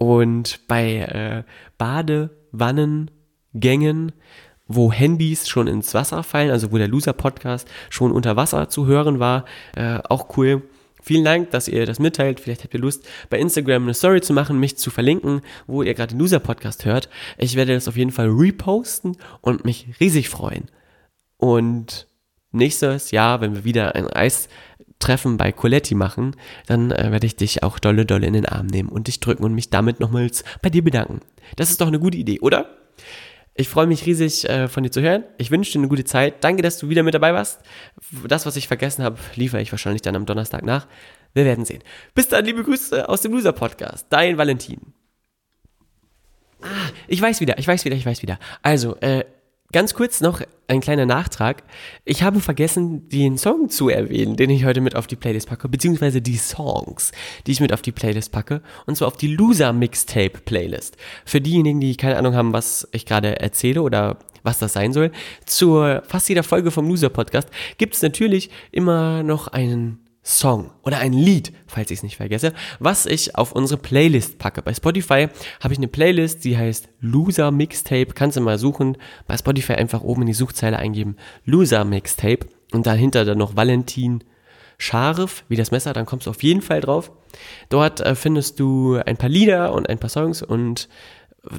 und 0.00 0.66
bei 0.66 1.00
äh, 1.00 1.44
Badewannengängen, 1.76 4.12
wo 4.66 4.90
Handys 4.90 5.46
schon 5.46 5.66
ins 5.66 5.92
Wasser 5.92 6.22
fallen, 6.22 6.50
also 6.50 6.72
wo 6.72 6.78
der 6.78 6.88
Loser-Podcast 6.88 7.68
schon 7.90 8.10
unter 8.10 8.34
Wasser 8.34 8.70
zu 8.70 8.86
hören 8.86 9.18
war, 9.18 9.44
äh, 9.76 9.98
auch 10.08 10.38
cool. 10.38 10.62
Vielen 11.02 11.26
Dank, 11.26 11.50
dass 11.50 11.68
ihr 11.68 11.84
das 11.84 11.98
mitteilt. 11.98 12.40
Vielleicht 12.40 12.64
habt 12.64 12.72
ihr 12.72 12.80
Lust, 12.80 13.06
bei 13.28 13.38
Instagram 13.38 13.82
eine 13.82 13.92
Story 13.92 14.22
zu 14.22 14.32
machen, 14.32 14.58
mich 14.58 14.78
zu 14.78 14.90
verlinken, 14.90 15.42
wo 15.66 15.82
ihr 15.82 15.92
gerade 15.92 16.14
den 16.14 16.20
Loser-Podcast 16.20 16.86
hört. 16.86 17.10
Ich 17.36 17.56
werde 17.56 17.74
das 17.74 17.86
auf 17.86 17.98
jeden 17.98 18.12
Fall 18.12 18.30
reposten 18.30 19.18
und 19.42 19.66
mich 19.66 19.86
riesig 20.00 20.30
freuen. 20.30 20.70
Und 21.36 22.06
nächstes 22.52 23.10
Jahr, 23.10 23.42
wenn 23.42 23.54
wir 23.54 23.64
wieder 23.64 23.94
ein 23.94 24.06
Eis 24.06 24.48
Treffen 25.00 25.36
bei 25.36 25.50
Coletti 25.50 25.96
machen, 25.96 26.36
dann 26.66 26.92
äh, 26.92 27.10
werde 27.10 27.26
ich 27.26 27.34
dich 27.34 27.64
auch 27.64 27.80
dolle 27.80 28.06
dolle 28.06 28.26
in 28.26 28.34
den 28.34 28.46
Arm 28.46 28.66
nehmen 28.66 28.88
und 28.88 29.08
dich 29.08 29.18
drücken 29.18 29.42
und 29.42 29.54
mich 29.54 29.70
damit 29.70 29.98
nochmals 29.98 30.44
bei 30.62 30.70
dir 30.70 30.84
bedanken. 30.84 31.20
Das 31.56 31.70
ist 31.70 31.80
doch 31.80 31.88
eine 31.88 31.98
gute 31.98 32.18
Idee, 32.18 32.38
oder? 32.40 32.76
Ich 33.54 33.68
freue 33.68 33.86
mich 33.86 34.06
riesig 34.06 34.48
äh, 34.48 34.68
von 34.68 34.84
dir 34.84 34.90
zu 34.90 35.02
hören. 35.02 35.24
Ich 35.36 35.50
wünsche 35.50 35.72
dir 35.72 35.80
eine 35.80 35.88
gute 35.88 36.04
Zeit. 36.04 36.44
Danke, 36.44 36.62
dass 36.62 36.78
du 36.78 36.88
wieder 36.88 37.02
mit 37.02 37.14
dabei 37.14 37.34
warst. 37.34 37.60
Das, 38.26 38.46
was 38.46 38.56
ich 38.56 38.68
vergessen 38.68 39.02
habe, 39.02 39.18
liefere 39.34 39.60
ich 39.60 39.72
wahrscheinlich 39.72 40.02
dann 40.02 40.16
am 40.16 40.24
Donnerstag 40.24 40.64
nach. 40.64 40.86
Wir 41.34 41.44
werden 41.44 41.64
sehen. 41.64 41.82
Bis 42.14 42.28
dann, 42.28 42.44
liebe 42.44 42.62
Grüße 42.62 43.08
aus 43.08 43.22
dem 43.22 43.32
Loser 43.32 43.52
Podcast. 43.52 44.06
Dein 44.10 44.38
Valentin. 44.38 44.80
Ah, 46.62 46.66
ich 47.08 47.20
weiß 47.20 47.40
wieder, 47.40 47.58
ich 47.58 47.66
weiß 47.66 47.84
wieder, 47.84 47.96
ich 47.96 48.06
weiß 48.06 48.22
wieder. 48.22 48.38
Also, 48.62 48.96
äh, 48.96 49.24
Ganz 49.72 49.94
kurz 49.94 50.20
noch 50.20 50.40
ein 50.66 50.80
kleiner 50.80 51.06
Nachtrag. 51.06 51.62
Ich 52.04 52.24
habe 52.24 52.40
vergessen, 52.40 53.08
den 53.08 53.38
Song 53.38 53.68
zu 53.68 53.88
erwähnen, 53.88 54.36
den 54.36 54.50
ich 54.50 54.64
heute 54.64 54.80
mit 54.80 54.96
auf 54.96 55.06
die 55.06 55.14
Playlist 55.14 55.48
packe, 55.48 55.68
beziehungsweise 55.68 56.20
die 56.20 56.38
Songs, 56.38 57.12
die 57.46 57.52
ich 57.52 57.60
mit 57.60 57.72
auf 57.72 57.80
die 57.80 57.92
Playlist 57.92 58.32
packe, 58.32 58.62
und 58.86 58.96
zwar 58.96 59.08
auf 59.08 59.16
die 59.16 59.34
Loser 59.34 59.72
Mixtape 59.72 60.40
Playlist. 60.44 60.96
Für 61.24 61.40
diejenigen, 61.40 61.80
die 61.80 61.96
keine 61.96 62.16
Ahnung 62.16 62.34
haben, 62.34 62.52
was 62.52 62.88
ich 62.90 63.06
gerade 63.06 63.40
erzähle 63.40 63.82
oder 63.82 64.18
was 64.42 64.58
das 64.58 64.72
sein 64.72 64.92
soll. 64.92 65.12
Zur 65.46 66.02
fast 66.06 66.28
jeder 66.28 66.42
Folge 66.42 66.72
vom 66.72 66.88
Loser 66.88 67.10
Podcast 67.10 67.48
gibt 67.78 67.94
es 67.94 68.02
natürlich 68.02 68.50
immer 68.72 69.22
noch 69.22 69.48
einen 69.48 70.00
Song 70.38 70.70
oder 70.82 70.98
ein 70.98 71.12
Lied, 71.12 71.52
falls 71.66 71.90
ich 71.90 71.98
es 71.98 72.02
nicht 72.02 72.16
vergesse, 72.16 72.52
was 72.78 73.06
ich 73.06 73.36
auf 73.36 73.52
unsere 73.52 73.80
Playlist 73.80 74.38
packe. 74.38 74.62
Bei 74.62 74.72
Spotify 74.72 75.28
habe 75.60 75.72
ich 75.72 75.78
eine 75.78 75.88
Playlist, 75.88 76.44
die 76.44 76.56
heißt 76.56 76.88
Loser 77.00 77.50
Mixtape. 77.50 78.14
Kannst 78.14 78.36
du 78.36 78.40
mal 78.40 78.58
suchen. 78.58 78.96
Bei 79.26 79.36
Spotify 79.36 79.74
einfach 79.74 80.02
oben 80.02 80.22
in 80.22 80.28
die 80.28 80.34
Suchzeile 80.34 80.78
eingeben 80.78 81.16
Loser 81.44 81.84
Mixtape 81.84 82.46
und 82.72 82.86
dahinter 82.86 83.24
dann 83.24 83.38
noch 83.38 83.56
Valentin 83.56 84.24
Scharf, 84.78 85.44
wie 85.48 85.56
das 85.56 85.72
Messer, 85.72 85.92
dann 85.92 86.06
kommst 86.06 86.26
du 86.26 86.30
auf 86.30 86.42
jeden 86.42 86.62
Fall 86.62 86.80
drauf. 86.80 87.12
Dort 87.68 88.00
äh, 88.00 88.14
findest 88.14 88.58
du 88.58 88.96
ein 89.04 89.18
paar 89.18 89.28
Lieder 89.28 89.74
und 89.74 89.88
ein 89.88 89.98
paar 89.98 90.08
Songs 90.08 90.42
und 90.42 90.88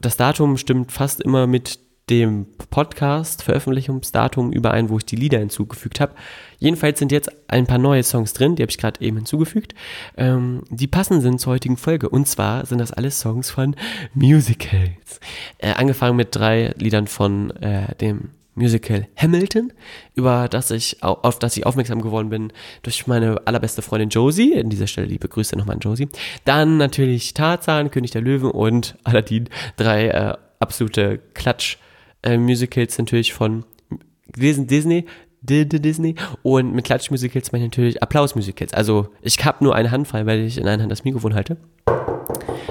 das 0.01 0.17
Datum 0.17 0.57
stimmt 0.57 0.91
fast 0.91 1.21
immer 1.21 1.45
mit 1.47 1.79
dem 2.09 2.45
Podcast 2.69 3.43
Veröffentlichungsdatum 3.43 4.51
überein, 4.51 4.89
wo 4.89 4.97
ich 4.97 5.05
die 5.05 5.15
Lieder 5.15 5.39
hinzugefügt 5.39 5.99
habe. 5.99 6.13
Jedenfalls 6.59 6.99
sind 6.99 7.11
jetzt 7.11 7.31
ein 7.47 7.67
paar 7.67 7.77
neue 7.77 8.03
Songs 8.03 8.33
drin, 8.33 8.55
die 8.55 8.63
habe 8.63 8.69
ich 8.69 8.77
gerade 8.77 9.01
eben 9.01 9.17
hinzugefügt, 9.17 9.73
ähm, 10.17 10.63
die 10.69 10.87
passend 10.87 11.21
sind 11.21 11.39
zur 11.39 11.53
heutigen 11.53 11.77
Folge. 11.77 12.09
Und 12.09 12.27
zwar 12.27 12.65
sind 12.65 12.79
das 12.79 12.91
alles 12.91 13.19
Songs 13.19 13.49
von 13.49 13.75
Musicals. 14.13 15.19
Äh, 15.57 15.73
angefangen 15.73 16.17
mit 16.17 16.35
drei 16.35 16.73
Liedern 16.77 17.07
von 17.07 17.51
äh, 17.61 17.95
dem 17.95 18.31
Musical 18.53 19.07
Hamilton, 19.15 19.71
über 20.13 20.49
das 20.49 20.71
ich, 20.71 21.01
auf 21.01 21.39
das 21.39 21.55
ich 21.55 21.65
aufmerksam 21.65 22.01
geworden 22.01 22.29
bin 22.29 22.51
durch 22.83 23.07
meine 23.07 23.47
allerbeste 23.47 23.81
Freundin 23.81 24.09
Josie. 24.09 24.53
In 24.53 24.69
dieser 24.69 24.87
Stelle 24.87 25.07
liebe 25.07 25.29
Grüße 25.29 25.57
nochmal 25.57 25.75
an 25.75 25.79
Josie. 25.79 26.09
Dann 26.43 26.77
natürlich 26.77 27.33
Tarzan, 27.33 27.91
König 27.91 28.11
der 28.11 28.21
Löwen 28.21 28.51
und 28.51 28.97
Aladdin. 29.03 29.49
Drei 29.77 30.09
äh, 30.09 30.37
absolute 30.59 31.19
Klatsch-Musicals 31.33 31.90
äh, 32.23 32.37
natürlich 32.37 33.33
von 33.33 33.65
Disney. 34.35 35.05
Disney 35.43 36.15
und 36.43 36.73
mit 36.73 36.85
Klatsch-Musicals 36.85 37.51
meine 37.51 37.65
ich 37.65 37.71
natürlich 37.71 38.03
Applaus-Musicals. 38.03 38.73
Also 38.73 39.09
ich 39.23 39.43
habe 39.43 39.63
nur 39.63 39.73
eine 39.73 39.89
Handfrei, 39.89 40.27
weil 40.27 40.41
ich 40.41 40.59
in 40.59 40.67
einer 40.67 40.83
Hand 40.83 40.91
das 40.91 41.03
Mikrofon 41.03 41.33
halte. 41.33 41.57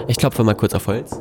Ich 0.06 0.18
klopfe 0.18 0.44
mal 0.44 0.54
kurz 0.54 0.72
auf 0.74 0.86
Holz. 0.86 1.20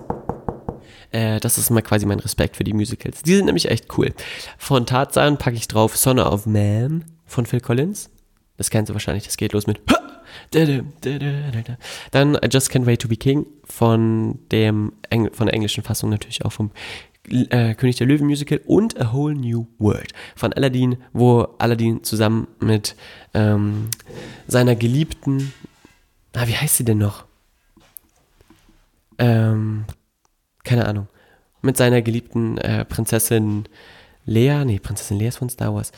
Äh, 1.12 1.40
das 1.40 1.58
ist 1.58 1.72
mal 1.72 1.82
quasi 1.82 2.06
mein 2.06 2.20
Respekt 2.20 2.56
für 2.56 2.64
die 2.64 2.74
Musicals. 2.74 3.24
Die 3.24 3.36
sind 3.36 3.46
nämlich 3.46 3.70
echt 3.70 3.98
cool. 3.98 4.14
Von 4.60 4.86
Tarzan 4.86 5.40
packe 5.40 5.58
ich 5.58 5.68
drauf 5.68 5.98
Son 5.98 6.20
of 6.20 6.46
Man 6.46 7.06
von 7.26 7.48
Phil 7.48 7.62
Collins. 7.62 8.12
Das 8.58 8.70
kennst 8.70 8.90
du 8.90 8.94
wahrscheinlich, 8.94 9.24
das 9.24 9.38
geht 9.38 9.54
los 9.54 9.66
mit 9.66 9.82
dann 12.12 12.36
I 12.36 12.48
Just 12.52 12.72
Can't 12.72 12.86
Wait 12.86 13.02
to 13.02 13.08
Be 13.08 13.16
King 13.16 13.46
von, 13.64 14.40
dem 14.52 14.94
Engl 15.10 15.32
von 15.34 15.48
der 15.48 15.54
englischen 15.54 15.84
Fassung 15.84 16.10
natürlich 16.10 16.46
auch 16.46 16.52
vom 16.52 16.72
äh, 17.32 17.74
König 17.76 17.98
der 17.98 18.08
Löwen 18.08 18.28
Musical 18.28 18.62
und 18.66 19.00
A 19.00 19.14
Whole 19.14 19.36
New 19.36 19.68
World 19.78 20.14
von 20.36 20.54
Aladdin, 20.54 20.98
wo 21.14 21.48
Aladdin 21.58 22.04
zusammen 22.04 22.48
mit 22.60 22.96
ähm, 23.34 23.90
seiner 24.48 24.76
Geliebten, 24.76 25.54
ah, 26.36 26.48
wie 26.48 26.56
heißt 26.56 26.78
sie 26.78 26.86
denn 26.86 26.98
noch? 26.98 27.26
Ähm, 29.18 29.86
keine 30.64 30.88
Ahnung, 30.88 31.08
mit 31.62 31.78
seiner 31.78 32.02
geliebten 32.02 32.58
äh, 32.58 32.86
Prinzessin 32.86 33.66
Lea, 34.26 34.64
nee, 34.66 34.80
Prinzessin 34.80 35.18
Lea 35.18 35.28
ist 35.28 35.38
von 35.38 35.50
Star 35.50 35.74
Wars, 35.74 35.92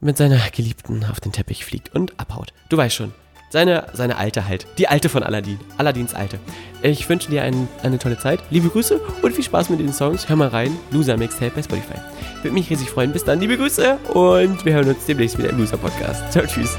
mit 0.00 0.16
seiner 0.16 0.38
Geliebten 0.50 1.04
auf 1.04 1.20
den 1.20 1.32
Teppich 1.32 1.64
fliegt 1.64 1.94
und 1.94 2.18
abhaut. 2.20 2.52
Du 2.68 2.76
weißt 2.76 2.94
schon, 2.94 3.14
seine, 3.54 3.86
seine 3.92 4.16
Alte 4.16 4.48
halt. 4.48 4.66
Die 4.78 4.88
Alte 4.88 5.08
von 5.08 5.22
Aladdin. 5.22 5.60
Aladdins 5.78 6.12
Alte. 6.12 6.40
Ich 6.82 7.08
wünsche 7.08 7.30
dir 7.30 7.42
ein, 7.44 7.68
eine 7.84 7.98
tolle 7.98 8.18
Zeit. 8.18 8.40
Liebe 8.50 8.68
Grüße 8.68 9.00
und 9.22 9.32
viel 9.32 9.44
Spaß 9.44 9.70
mit 9.70 9.78
den 9.78 9.92
Songs. 9.92 10.28
Hör 10.28 10.36
mal 10.36 10.48
rein. 10.48 10.76
Loser 10.90 11.16
Mixtape 11.16 11.52
bei 11.54 11.62
Spotify. 11.62 11.94
Würde 12.42 12.52
mich 12.52 12.68
riesig 12.68 12.90
freuen. 12.90 13.12
Bis 13.12 13.24
dann, 13.24 13.38
liebe 13.38 13.56
Grüße 13.56 13.96
und 14.12 14.64
wir 14.64 14.72
hören 14.74 14.88
uns 14.88 15.06
demnächst 15.06 15.38
wieder 15.38 15.50
im 15.50 15.58
Loser 15.58 15.76
Podcast. 15.76 16.32
Ciao, 16.32 16.44
tschüss. 16.44 16.76